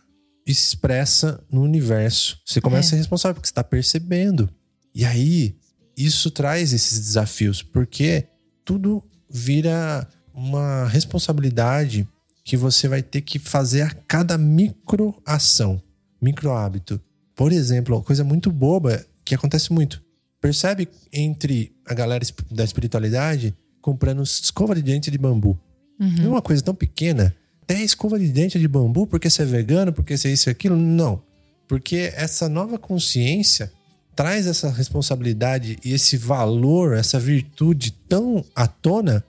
[0.47, 2.41] e expressa no universo.
[2.45, 2.89] Você começa é.
[2.89, 4.49] a ser responsável porque você está percebendo.
[4.95, 5.57] E aí,
[5.97, 8.29] isso traz esses desafios, porque
[8.65, 12.07] tudo vira uma responsabilidade
[12.45, 15.83] que você vai ter que fazer a cada microação,
[16.21, 17.01] micro hábito.
[17.35, 20.03] Por exemplo, uma coisa muito boba que acontece muito.
[20.41, 25.59] Percebe entre a galera da espiritualidade comprando escova de dente de bambu.
[25.99, 26.25] Uhum.
[26.25, 29.93] É uma coisa tão pequena até escova de dente de bambu porque você é vegano,
[29.93, 30.77] porque você é isso e aquilo.
[30.77, 31.23] Não.
[31.67, 33.73] Porque essa nova consciência
[34.15, 39.25] traz essa responsabilidade e esse valor, essa virtude tão à tona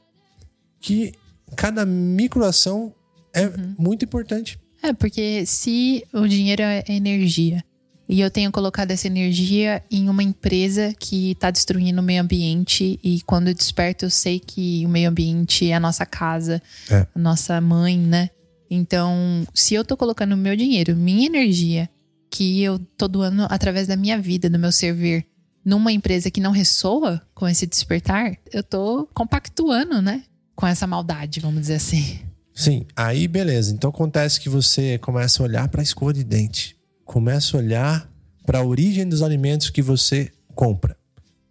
[0.80, 1.14] que
[1.56, 2.94] cada microação
[3.34, 3.76] é uhum.
[3.78, 4.60] muito importante.
[4.84, 7.64] É, porque se o dinheiro é energia
[8.08, 13.00] e eu tenho colocado essa energia em uma empresa que está destruindo o meio ambiente.
[13.04, 17.08] E quando eu desperto, eu sei que o meio ambiente é a nossa casa, é.
[17.16, 18.30] a nossa mãe, né?
[18.70, 21.90] Então, se eu tô colocando meu dinheiro, minha energia,
[22.30, 25.26] que eu tô doando através da minha vida, do meu servir,
[25.64, 30.24] numa empresa que não ressoa com esse despertar, eu tô compactuando, né?
[30.56, 32.20] Com essa maldade, vamos dizer assim.
[32.54, 33.74] Sim, aí beleza.
[33.74, 36.75] Então acontece que você começa a olhar para a escova de dente
[37.06, 38.12] Começa a olhar
[38.46, 40.98] para a origem dos alimentos que você compra.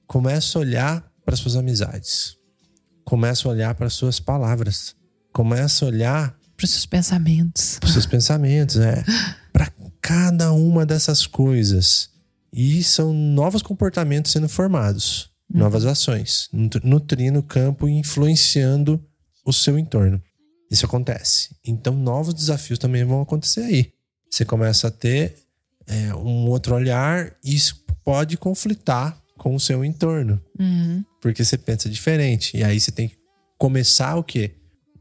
[0.06, 2.36] Começa a olhar para suas amizades.
[3.04, 4.94] Começa a olhar para suas palavras.
[5.32, 7.78] Começa a olhar para os seus pensamentos.
[7.78, 9.02] Para os seus pensamentos, é.
[9.52, 12.10] Para cada uma dessas coisas.
[12.52, 15.60] E são novos comportamentos sendo formados, uhum.
[15.60, 16.48] novas ações,
[16.82, 19.04] nutrindo o campo e influenciando
[19.44, 20.20] o seu entorno.
[20.70, 21.54] Isso acontece.
[21.64, 23.92] Então, novos desafios também vão acontecer aí.
[24.30, 25.43] Você começa a ter
[25.86, 30.40] é, um outro olhar, isso pode conflitar com o seu entorno.
[30.58, 31.04] Uhum.
[31.20, 32.56] Porque você pensa diferente.
[32.56, 33.16] E aí você tem que
[33.58, 34.52] começar o quê?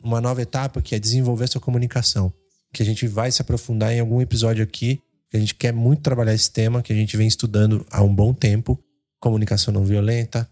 [0.01, 2.33] Uma nova etapa que é desenvolver a sua comunicação.
[2.73, 4.99] Que a gente vai se aprofundar em algum episódio aqui.
[5.29, 8.13] Que a gente quer muito trabalhar esse tema, que a gente vem estudando há um
[8.13, 8.79] bom tempo.
[9.19, 10.49] Comunicação não violenta,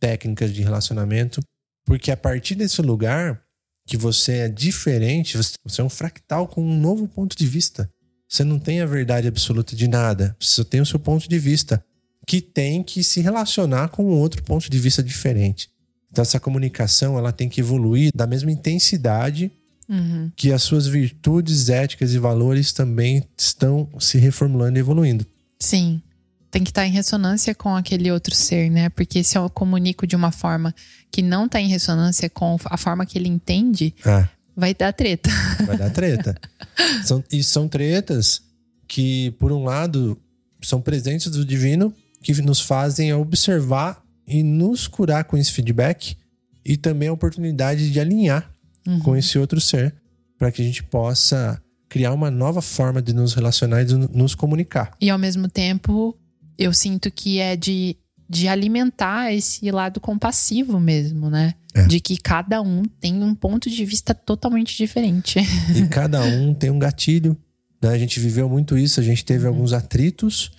[0.00, 1.40] técnicas de relacionamento.
[1.84, 3.42] Porque a partir desse lugar
[3.86, 7.88] que você é diferente, você é um fractal com um novo ponto de vista.
[8.28, 10.36] Você não tem a verdade absoluta de nada.
[10.40, 11.84] Você só tem o seu ponto de vista,
[12.26, 15.70] que tem que se relacionar com outro ponto de vista diferente.
[16.10, 19.50] Então, essa comunicação ela tem que evoluir da mesma intensidade
[19.88, 20.30] uhum.
[20.34, 25.26] que as suas virtudes éticas e valores também estão se reformulando e evoluindo.
[25.60, 26.02] Sim.
[26.50, 28.88] tem que estar em ressonância com aquele outro ser, né?
[28.88, 30.74] Porque se eu comunico de uma forma
[31.10, 35.30] que não está em ressonância com a forma que ele entende, É, vai dar treta.
[35.66, 36.34] vai dar treta.
[37.04, 38.42] são, e são tretas
[38.88, 40.18] que, por um lado,
[40.62, 41.92] são presentes do divino
[42.22, 46.16] que nos fazem observar e nos curar com esse feedback
[46.64, 48.50] e também a oportunidade de alinhar
[48.86, 49.00] Uhum.
[49.00, 49.92] com esse outro ser
[50.38, 54.32] para que a gente possa criar uma nova forma de nos relacionar e de nos
[54.34, 54.92] comunicar.
[55.00, 56.16] E ao mesmo tempo,
[56.56, 57.96] eu sinto que é de,
[58.28, 61.54] de alimentar esse lado compassivo mesmo, né?
[61.74, 61.86] É.
[61.86, 65.38] De que cada um tem um ponto de vista totalmente diferente.
[65.74, 67.36] E cada um tem um gatilho.
[67.82, 67.90] Né?
[67.90, 70.50] A gente viveu muito isso, a gente teve alguns atritos,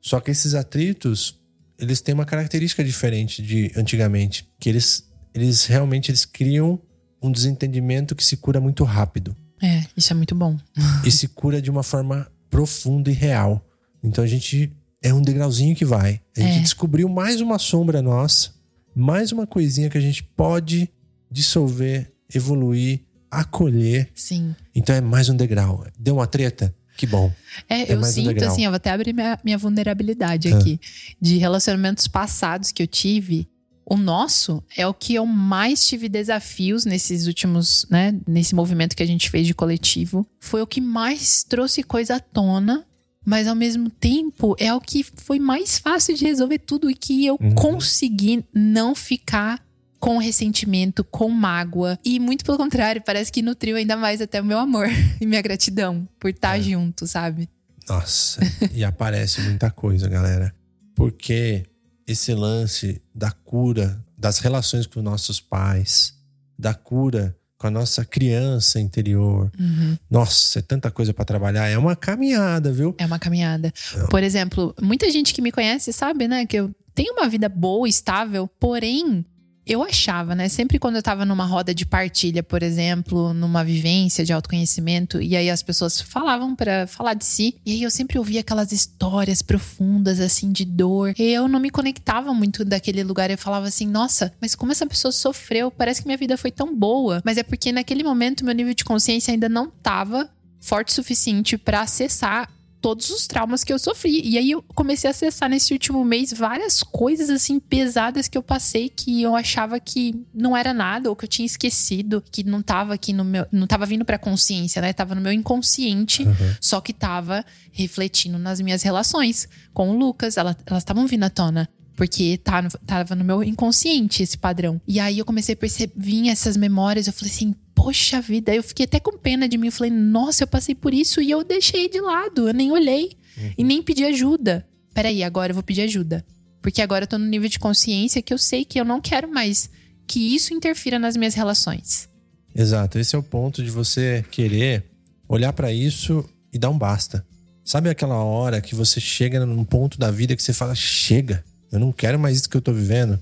[0.00, 1.38] só que esses atritos,
[1.78, 6.80] eles têm uma característica diferente de antigamente, que eles, eles realmente eles criam
[7.22, 10.56] um desentendimento que se cura muito rápido É, isso é muito bom.
[11.04, 13.64] e se cura de uma forma profunda e real.
[14.02, 16.20] Então a gente é um degrauzinho que vai.
[16.36, 16.60] A gente É.
[16.60, 18.50] descobriu mais uma sombra nossa,
[18.94, 20.88] mais uma coisinha que a gente pode
[21.30, 24.10] dissolver, evoluir, acolher.
[24.14, 24.54] Sim.
[24.74, 25.84] Então é mais um degrau.
[25.98, 26.74] Deu uma treta?
[26.96, 27.32] Que bom.
[27.68, 28.52] É, É eu um sinto, degrau.
[28.52, 30.58] assim, eu vou até abrir minha, minha vulnerabilidade Ah.
[30.58, 30.78] aqui.
[31.20, 33.48] De relacionamentos passados que eu tive.
[33.84, 38.14] O nosso é o que eu mais tive desafios nesses últimos, né?
[38.28, 40.26] Nesse movimento que a gente fez de coletivo.
[40.38, 42.86] Foi o que mais trouxe coisa à tona.
[43.24, 47.24] Mas ao mesmo tempo é o que foi mais fácil de resolver tudo e que
[47.26, 47.54] eu Uhum.
[47.54, 49.64] consegui não ficar
[50.00, 51.96] com ressentimento, com mágoa.
[52.04, 54.88] E muito pelo contrário, parece que nutriu ainda mais até o meu amor
[55.20, 56.62] e minha gratidão por estar É.
[56.62, 57.48] junto, sabe?
[57.88, 58.40] Nossa,
[58.74, 60.52] e aparece muita coisa, galera.
[60.94, 61.64] Porque
[62.06, 66.14] esse lance da cura das relações com nossos pais,
[66.58, 69.48] da cura com a nossa criança interior.
[69.58, 69.96] Uhum.
[70.10, 71.68] Nossa, é tanta coisa pra trabalhar.
[71.68, 72.92] É uma caminhada, viu?
[72.98, 73.72] É uma caminhada.
[74.10, 77.88] Por exemplo, muita gente que me conhece sabe, né, que eu tenho uma vida boa,
[77.88, 79.24] estável, porém.
[79.72, 80.50] Eu achava, né?
[80.50, 85.34] Sempre quando eu tava numa roda de partilha, por exemplo, numa vivência de autoconhecimento, e
[85.34, 89.40] aí as pessoas falavam pra falar de si, e aí eu sempre ouvia aquelas histórias
[89.40, 93.30] profundas, assim, de dor, e eu não me conectava muito daquele lugar.
[93.30, 95.70] Eu falava assim, nossa, mas como essa pessoa sofreu?
[95.70, 97.22] Parece que minha vida foi tão boa.
[97.24, 100.28] Mas é porque naquele momento meu nível de consciência ainda não tava
[100.60, 102.50] forte o suficiente pra acessar
[102.82, 104.20] todos os traumas que eu sofri.
[104.28, 108.42] E aí eu comecei a acessar nesse último mês várias coisas assim pesadas que eu
[108.42, 112.60] passei que eu achava que não era nada ou que eu tinha esquecido, que não
[112.60, 114.92] tava aqui no meu, não tava vindo pra consciência, né?
[114.92, 116.34] Tava no meu inconsciente, Uhum.
[116.60, 121.30] só que tava refletindo nas minhas relações com o Lucas, ela- elas estavam vindo à
[121.30, 121.68] tona.
[122.02, 124.80] Porque tá no- tava no meu inconsciente esse padrão.
[124.88, 127.06] E aí eu comecei a perceber essas memórias.
[127.06, 128.52] Eu falei assim, poxa vida.
[128.52, 129.66] Eu fiquei até com pena de mim.
[129.66, 132.48] Eu falei, nossa, eu passei por isso e eu deixei de lado.
[132.48, 133.12] Eu nem olhei
[133.56, 134.66] e nem pedi ajuda.
[134.92, 136.26] Peraí, agora eu vou pedir ajuda.
[136.60, 139.32] Porque agora eu tô no nível de consciência que eu sei que eu não quero
[139.32, 139.70] mais
[140.04, 142.08] que isso interfira nas minhas relações.
[142.52, 142.98] Exato.
[142.98, 144.84] Esse é o ponto de você querer
[145.28, 147.24] olhar pra isso e dar um basta.
[147.64, 151.80] Sabe aquela hora que você chega num ponto da vida que você fala: chega, eu
[151.80, 153.18] não quero mais isso que eu tô vivendo?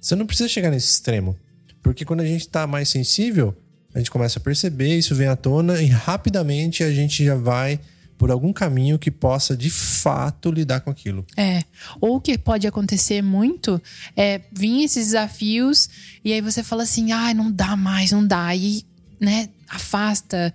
[0.00, 1.36] Você não precisa chegar nesse extremo.
[1.82, 3.56] Porque quando a gente tá mais sensível,
[3.94, 7.80] a gente começa a perceber, isso vem à tona e rapidamente a gente já vai
[8.18, 11.24] por algum caminho que possa de fato lidar com aquilo.
[11.36, 11.62] É.
[12.00, 13.80] Ou o que pode acontecer muito
[14.16, 15.88] é vir esses desafios
[16.24, 18.46] e aí você fala assim: ah, não dá mais, não dá.
[18.46, 18.82] Aí,
[19.20, 20.54] né, afasta,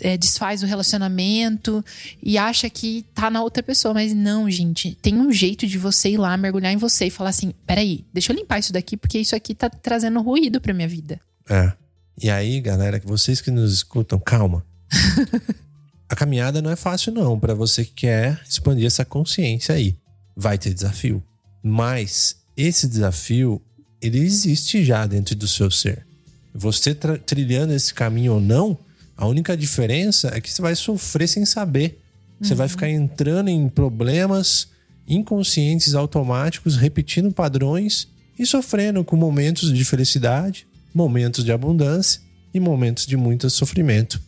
[0.00, 1.84] é, desfaz o relacionamento
[2.22, 3.94] e acha que tá na outra pessoa.
[3.94, 4.96] Mas não, gente.
[5.02, 8.32] Tem um jeito de você ir lá, mergulhar em você e falar assim: peraí, deixa
[8.32, 11.20] eu limpar isso daqui, porque isso aqui tá trazendo ruído pra minha vida.
[11.48, 11.72] É.
[12.20, 14.64] E aí, galera, vocês que nos escutam, calma.
[16.08, 19.96] a caminhada não é fácil, não, para você que quer expandir essa consciência aí.
[20.36, 21.22] Vai ter desafio.
[21.62, 23.62] Mas esse desafio,
[24.00, 26.06] ele existe já dentro do seu ser.
[26.54, 28.76] Você trilhando esse caminho ou não,
[29.18, 32.00] a única diferença é que você vai sofrer sem saber.
[32.40, 34.68] Você vai ficar entrando em problemas
[35.08, 38.06] inconscientes automáticos, repetindo padrões
[38.38, 42.20] e sofrendo com momentos de felicidade, momentos de abundância
[42.54, 44.22] e momentos de muito sofrimento.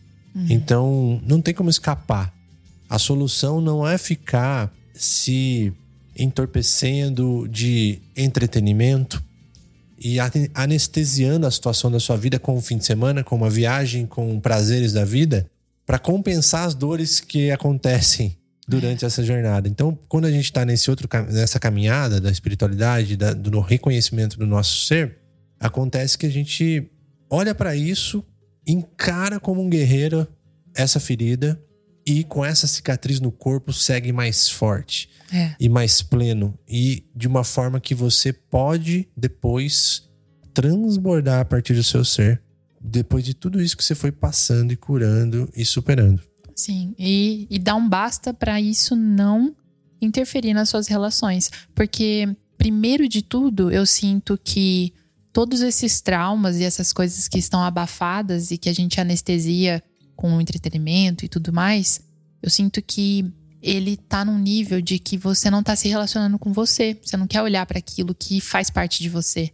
[0.48, 2.34] Então, não tem como escapar.
[2.88, 5.72] A solução não é ficar se
[6.18, 9.22] entorpecendo de entretenimento
[10.00, 13.50] e ane- anestesiando a situação da sua vida com o fim de semana, com uma
[13.50, 15.46] viagem, com prazeres da vida,
[15.84, 18.36] para compensar as dores que acontecem
[18.66, 19.68] durante essa jornada.
[19.68, 24.46] Então, quando a gente está nesse outro nessa caminhada da espiritualidade, da- do reconhecimento do
[24.46, 25.18] nosso ser,
[25.58, 26.88] acontece que a gente
[27.28, 28.24] olha para isso,
[28.66, 30.26] encara como um guerreiro
[30.74, 31.60] essa ferida
[32.06, 35.54] e com essa cicatriz no corpo segue mais forte É.
[35.60, 40.08] e mais pleno e de uma forma que você pode depois
[40.54, 42.42] transbordar a partir do seu ser
[42.80, 46.22] depois de tudo isso que você foi passando e curando e superando.
[46.56, 49.54] Sim, e, e dá um basta pra isso não
[50.00, 51.50] interferir nas suas relações.
[51.74, 54.94] Porque, primeiro de tudo, eu sinto que
[55.32, 59.82] todos esses traumas e essas coisas que estão abafadas e que a gente anestesia
[60.20, 62.02] com o entretenimento e tudo mais,
[62.42, 63.24] eu sinto que
[63.62, 66.98] ele tá num nível de que você não tá se relacionando com você.
[67.02, 69.50] Você não quer olhar para aquilo que faz parte de você.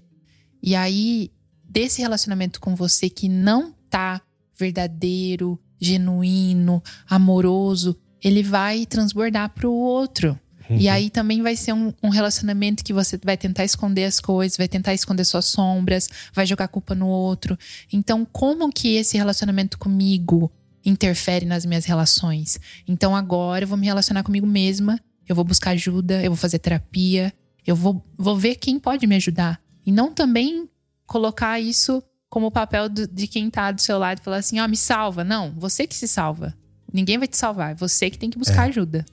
[0.61, 1.31] E aí,
[1.65, 4.21] desse relacionamento com você que não tá
[4.59, 10.37] verdadeiro, genuíno, amoroso, ele vai transbordar pro outro.
[10.71, 14.57] E aí também vai ser um, um relacionamento que você vai tentar esconder as coisas,
[14.57, 17.59] vai tentar esconder suas sombras, vai jogar culpa no outro.
[17.93, 20.51] Então, como que esse relacionamento comigo
[20.85, 22.59] interfere nas minhas relações?
[22.87, 24.99] Então, agora eu vou me relacionar comigo mesma,
[25.29, 27.33] eu vou buscar ajuda, eu vou fazer terapia,
[27.67, 29.61] eu vou, vou ver quem pode me ajudar.
[29.85, 30.69] E não também
[31.07, 34.59] colocar isso como o papel do- de quem tá do seu lado e falar assim:
[34.61, 35.23] ó, me salva.
[35.25, 36.55] Não, você que se salva.
[36.93, 39.05] Ninguém vai te salvar, é você que tem que buscar ajuda.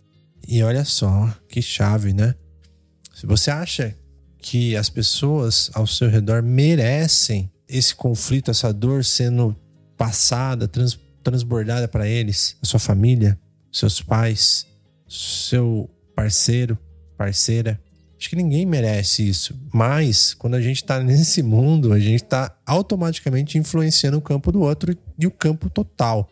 [0.47, 2.35] E olha só que chave, né?
[3.13, 3.95] Se você acha
[4.39, 9.55] que as pessoas ao seu redor merecem esse conflito, essa dor sendo
[9.97, 13.39] passada, trans- transbordada para eles, a sua família,
[13.71, 14.67] seus pais,
[15.07, 16.77] seu parceiro,
[17.17, 17.79] parceira,
[18.19, 19.57] acho que ninguém merece isso.
[19.73, 24.59] Mas quando a gente tá nesse mundo, a gente tá automaticamente influenciando o campo do
[24.61, 26.29] outro e o campo total.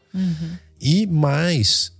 [0.79, 1.93] E mais,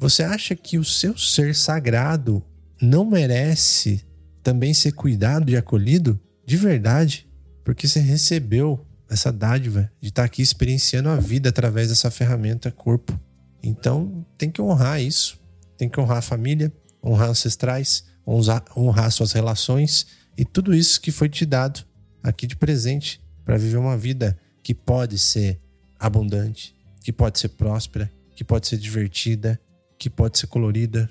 [0.00, 2.42] você acha que o seu ser sagrado
[2.80, 4.02] não merece
[4.42, 7.28] também ser cuidado e acolhido de verdade?
[7.62, 13.20] Porque você recebeu essa dádiva de estar aqui experienciando a vida através dessa ferramenta corpo.
[13.62, 15.38] Então, tem que honrar isso.
[15.76, 16.72] Tem que honrar a família,
[17.04, 21.84] honrar ancestrais, honrar, honrar suas relações e tudo isso que foi te dado
[22.22, 25.60] aqui de presente para viver uma vida que pode ser
[25.98, 29.60] abundante, que pode ser próspera, que pode ser divertida,
[30.00, 31.10] que pode ser colorida,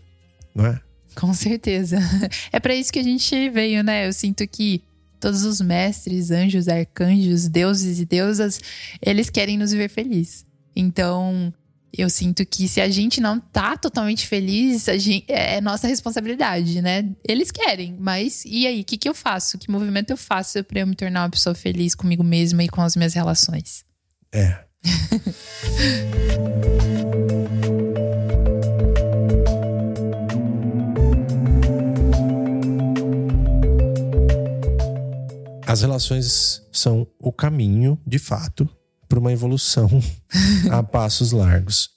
[0.54, 0.82] não é?
[1.16, 2.00] Com certeza.
[2.52, 4.08] É pra isso que a gente veio, né?
[4.08, 4.84] Eu sinto que
[5.20, 8.60] todos os mestres, anjos, arcanjos, deuses e deusas,
[9.02, 10.44] eles querem nos ver felizes.
[10.76, 11.54] Então,
[11.96, 17.08] eu sinto que se a gente não tá totalmente feliz, gente, é nossa responsabilidade, né?
[17.28, 18.82] Eles querem, mas e aí?
[18.82, 19.60] O que, que eu faço?
[19.60, 22.82] Que movimento eu faço pra eu me tornar uma pessoa feliz comigo mesma e com
[22.82, 23.86] as minhas relações?
[24.34, 24.64] É.
[35.80, 38.68] As relações são o caminho, de fato,
[39.08, 39.88] para uma evolução
[40.70, 41.92] a passos largos.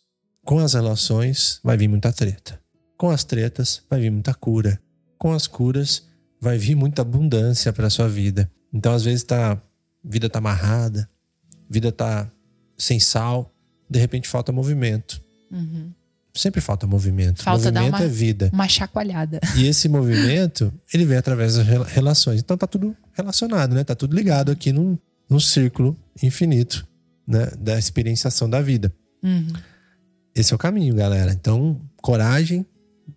[0.44, 2.60] Com as relações vai vir muita treta.
[2.96, 4.80] Com as tretas vai vir muita cura.
[5.18, 6.06] Com as curas
[6.40, 8.48] vai vir muita abundância para sua vida.
[8.72, 9.58] Então, às vezes, tá, a
[10.04, 11.10] vida tá amarrada,
[11.68, 12.30] vida tá
[12.78, 13.52] sem sal,
[13.90, 15.20] de repente falta movimento.
[16.34, 17.42] Sempre falta movimento.
[17.42, 18.50] Falta movimento uma- é vida.
[18.52, 19.38] Uma chacoalhada.
[19.56, 22.40] E esse movimento, ele vem através das rela- relações.
[22.40, 23.84] Então tá tudo relacionado, né?
[23.84, 24.96] Tá tudo ligado aqui num,
[25.28, 26.86] num círculo infinito,
[27.26, 27.46] né?
[27.58, 28.92] Da experienciação da vida.
[30.34, 31.32] Esse é o caminho, galera.
[31.32, 32.64] Então, coragem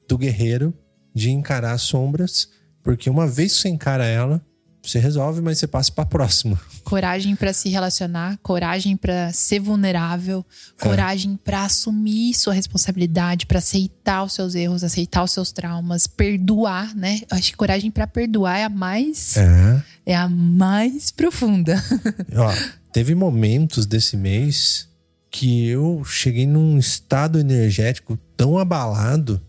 [0.07, 0.73] do guerreiro
[1.13, 2.49] de encarar as sombras,
[2.83, 4.45] porque uma vez que você encara ela,
[4.89, 6.59] você resolve, mas você passa pra próxima.
[6.83, 10.45] Coragem pra se relacionar, coragem pra ser vulnerável,
[10.79, 16.95] coragem pra assumir sua responsabilidade, pra aceitar os seus erros, aceitar os seus traumas, perdoar,
[16.95, 17.21] né?
[17.31, 19.83] Eu acho que coragem pra perdoar é a mais É.
[20.05, 21.81] é a mais profunda.
[22.35, 22.53] Ó,
[22.91, 24.87] teve momentos desse mês
[25.31, 29.41] que eu cheguei num estado energético tão abalado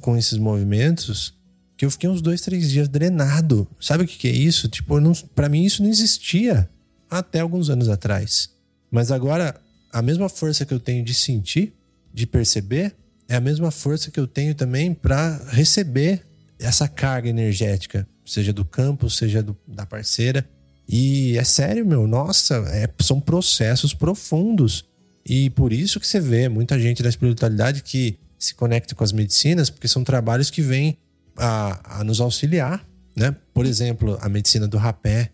[0.00, 1.34] com esses movimentos
[1.78, 3.66] que eu fiquei uns dois, três dias drenado.
[3.80, 4.68] Sabe o que, que é isso?
[4.68, 4.96] Tipo,
[5.34, 6.68] pra mim isso não existia
[7.08, 8.50] até alguns anos atrás.
[8.90, 9.54] Mas agora,
[9.92, 11.72] a mesma força que eu tenho de sentir,
[12.12, 12.96] de perceber,
[13.28, 16.26] é a mesma força que eu tenho também para receber
[16.58, 20.44] essa carga energética, seja do campo, seja do- da parceira.
[20.88, 24.84] E é sério, meu, nossa, é- são processos profundos.
[25.24, 29.12] E por isso que você vê muita gente da espiritualidade que se conecta com as
[29.12, 30.96] medicinas, porque são trabalhos que vêm
[31.38, 32.84] a, a nos auxiliar,
[33.16, 33.34] né?
[33.54, 35.30] Por exemplo, a medicina do rapé,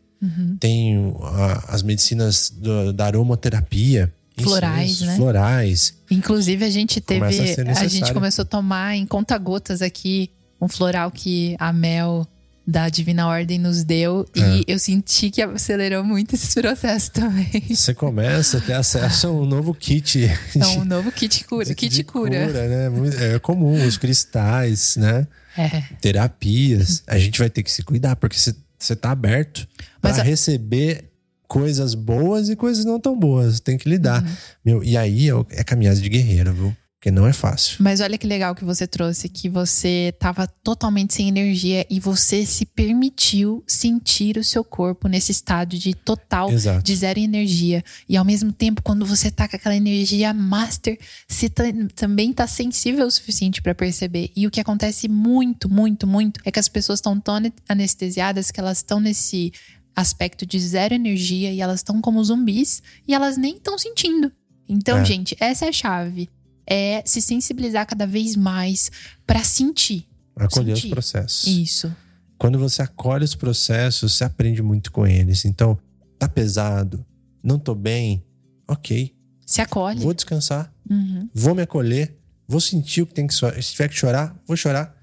[0.59, 5.17] tem o- a- as medicinas do- da aromaterapia, Florais, incensos, né?
[5.17, 5.95] Florais.
[6.11, 10.31] Inclusive a gente a teve, ser a, gente começou a tomar em conta gotas aqui
[10.61, 12.27] um floral que a Mel
[12.67, 14.27] da Divina Ordem nos deu.
[14.35, 14.41] É.
[14.41, 17.63] E eu senti que acelerou muito esse processo também.
[17.71, 20.21] Você começa a ter acesso a um novo kit.
[20.57, 21.67] Então, um novo kit cura.
[21.67, 22.47] de- Kit de cura.
[22.67, 22.89] né?
[22.89, 25.27] Muito- É comum, os cristais, né?
[25.57, 25.83] É.
[26.01, 27.03] Terapias.
[27.07, 29.67] A gente vai ter que se cuidar, porque você tá aberto
[30.01, 31.11] para a- receber
[31.47, 33.61] coisas boas e coisas não tão boas.
[33.61, 34.23] Tem que lidar.
[34.25, 34.37] Uhum.
[34.65, 36.77] Meu, e aí é é caminhada de guerreiro, viu?
[37.05, 37.77] Porque não é fácil.
[37.81, 42.47] Mas olha que legal que você trouxe, que você tava totalmente sem energia e você
[42.47, 46.83] se permitiu sentir o seu corpo nesse estado de total Exato.
[46.83, 47.85] de zero energia.
[48.09, 50.99] E ao mesmo tempo, quando você tá com aquela energia master,
[51.29, 54.31] você ta- também tá sensível o suficiente pra perceber.
[54.35, 58.51] E o que acontece muito, muito, muito é que as pessoas estão tão ane- anestesiadas
[58.51, 59.53] que elas estão nesse
[59.95, 64.33] aspecto de zero energia e elas estão como zumbis e elas nem estão sentindo.
[64.67, 65.05] Então, É.
[65.05, 66.31] gente, essa é a chave.
[66.67, 68.91] É se sensibilizar cada vez mais
[69.27, 70.07] pra sentir.
[70.37, 70.91] Acolher os sentir.
[70.93, 71.47] processos.
[71.47, 71.95] Isso.
[72.39, 75.45] Quando você acolhe os processos, você aprende muito com eles.
[75.45, 75.79] Então,
[76.19, 77.05] tá pesado,
[77.43, 78.25] não tô bem,
[78.67, 79.15] ok.
[79.47, 80.01] Se acolhe.
[80.01, 81.29] Vou descansar, Uhum.
[81.35, 82.17] vou me acolher,
[82.49, 83.63] vou sentir o que tem que chorar.
[83.63, 84.95] Se tiver que chorar, vou chorar.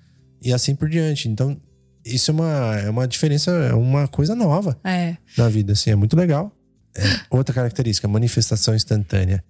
[0.42, 1.30] E assim por diante.
[1.30, 1.60] Então,
[2.04, 5.16] isso é uma, é uma diferença, é uma coisa nova É.
[5.38, 6.52] na vida, assim, é muito legal.
[6.98, 9.44] É, outra característica, manifestação instantânea.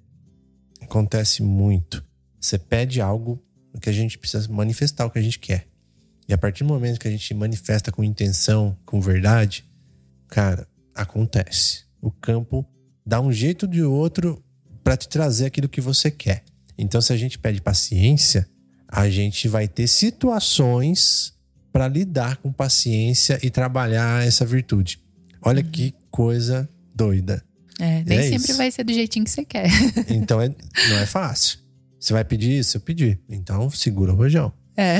[0.91, 2.03] Acontece muito.
[2.37, 3.41] Você pede algo
[3.81, 5.65] que a gente precisa manifestar o que a gente quer.
[6.27, 9.63] E a partir do momento que a gente manifesta com intenção, com verdade,
[10.27, 11.85] cara, acontece.
[12.01, 12.65] O campo
[13.05, 14.43] dá um jeito de outro
[14.83, 16.43] para te trazer aquilo que você quer.
[16.77, 18.45] Então, se a gente pede paciência,
[18.85, 21.33] a gente vai ter situações
[21.71, 24.99] para lidar com paciência e trabalhar essa virtude.
[25.41, 27.41] Olha que coisa doida.
[27.81, 28.57] É, nem É sempre isso.
[28.57, 29.67] vai ser do jeitinho que você quer.
[30.07, 30.49] Então é-
[30.89, 31.57] não é fácil.
[31.99, 32.77] Você vai pedir isso?
[32.77, 33.17] Eu pedi.
[33.27, 34.53] Então segura o rojão.
[34.77, 34.99] É.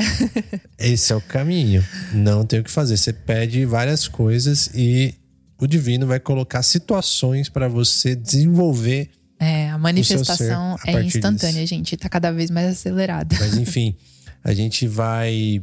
[0.78, 1.84] Esse é o caminho.
[2.12, 2.96] Não tem o que fazer.
[2.96, 5.14] Você pede várias coisas e
[5.58, 9.10] o divino vai colocar situações para você desenvolver.
[9.38, 11.96] É, a manifestação é instantânea, gente.
[11.96, 13.34] Tá cada vez mais acelerada.
[13.40, 13.96] Mas enfim,
[14.44, 15.62] a gente vai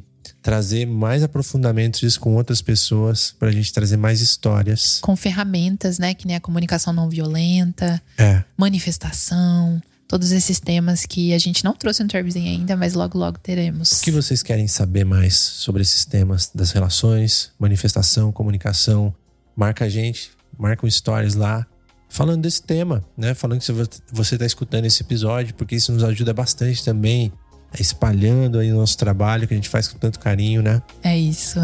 [0.49, 4.97] trazer mais aprofundamentos disso com outras pessoas para a gente trazer mais histórias.
[4.99, 6.15] Com ferramentas, né?
[6.15, 8.43] Que nem a comunicação não violenta, É.
[8.57, 13.37] manifestação, todos esses temas que a gente não trouxe no Turbizinho ainda, mas logo, logo
[13.37, 13.91] teremos.
[13.91, 19.13] O que vocês querem saber mais sobre esses temas das relações, manifestação, comunicação?
[19.55, 21.63] Marca a gente, marca um stories lá,
[22.09, 23.35] falando desse tema, né?
[23.35, 23.71] Falando que
[24.11, 27.31] você está escutando esse episódio, porque isso nos ajuda bastante também,
[27.77, 30.81] espalhando aí o nosso trabalho que a gente faz com tanto carinho, né?
[31.03, 31.59] É isso.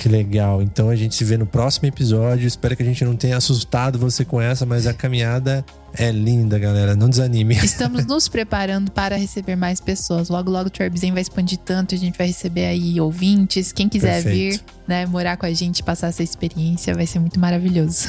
[0.00, 0.62] Que legal.
[0.62, 2.46] Então a gente se vê no próximo episódio.
[2.46, 6.58] Espero que a gente não tenha assustado você com essa, mas a caminhada é linda,
[6.58, 6.96] galera.
[6.96, 7.54] Não desanime.
[7.62, 10.28] Estamos nos preparando para receber mais pessoas.
[10.28, 13.72] Logo, logo o Turbizen vai expandir tanto, a gente vai receber aí ouvintes.
[13.72, 14.56] Quem quiser Perfeito.
[14.56, 18.08] vir, né, morar com a gente, passar essa experiência, vai ser muito maravilhoso.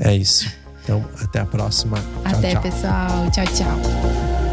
[0.00, 0.50] É isso.
[0.82, 1.98] Então, até a próxima.
[1.98, 2.62] Tchau, Até, tchau.
[2.62, 3.30] pessoal.
[3.30, 4.45] Tchau, tchau.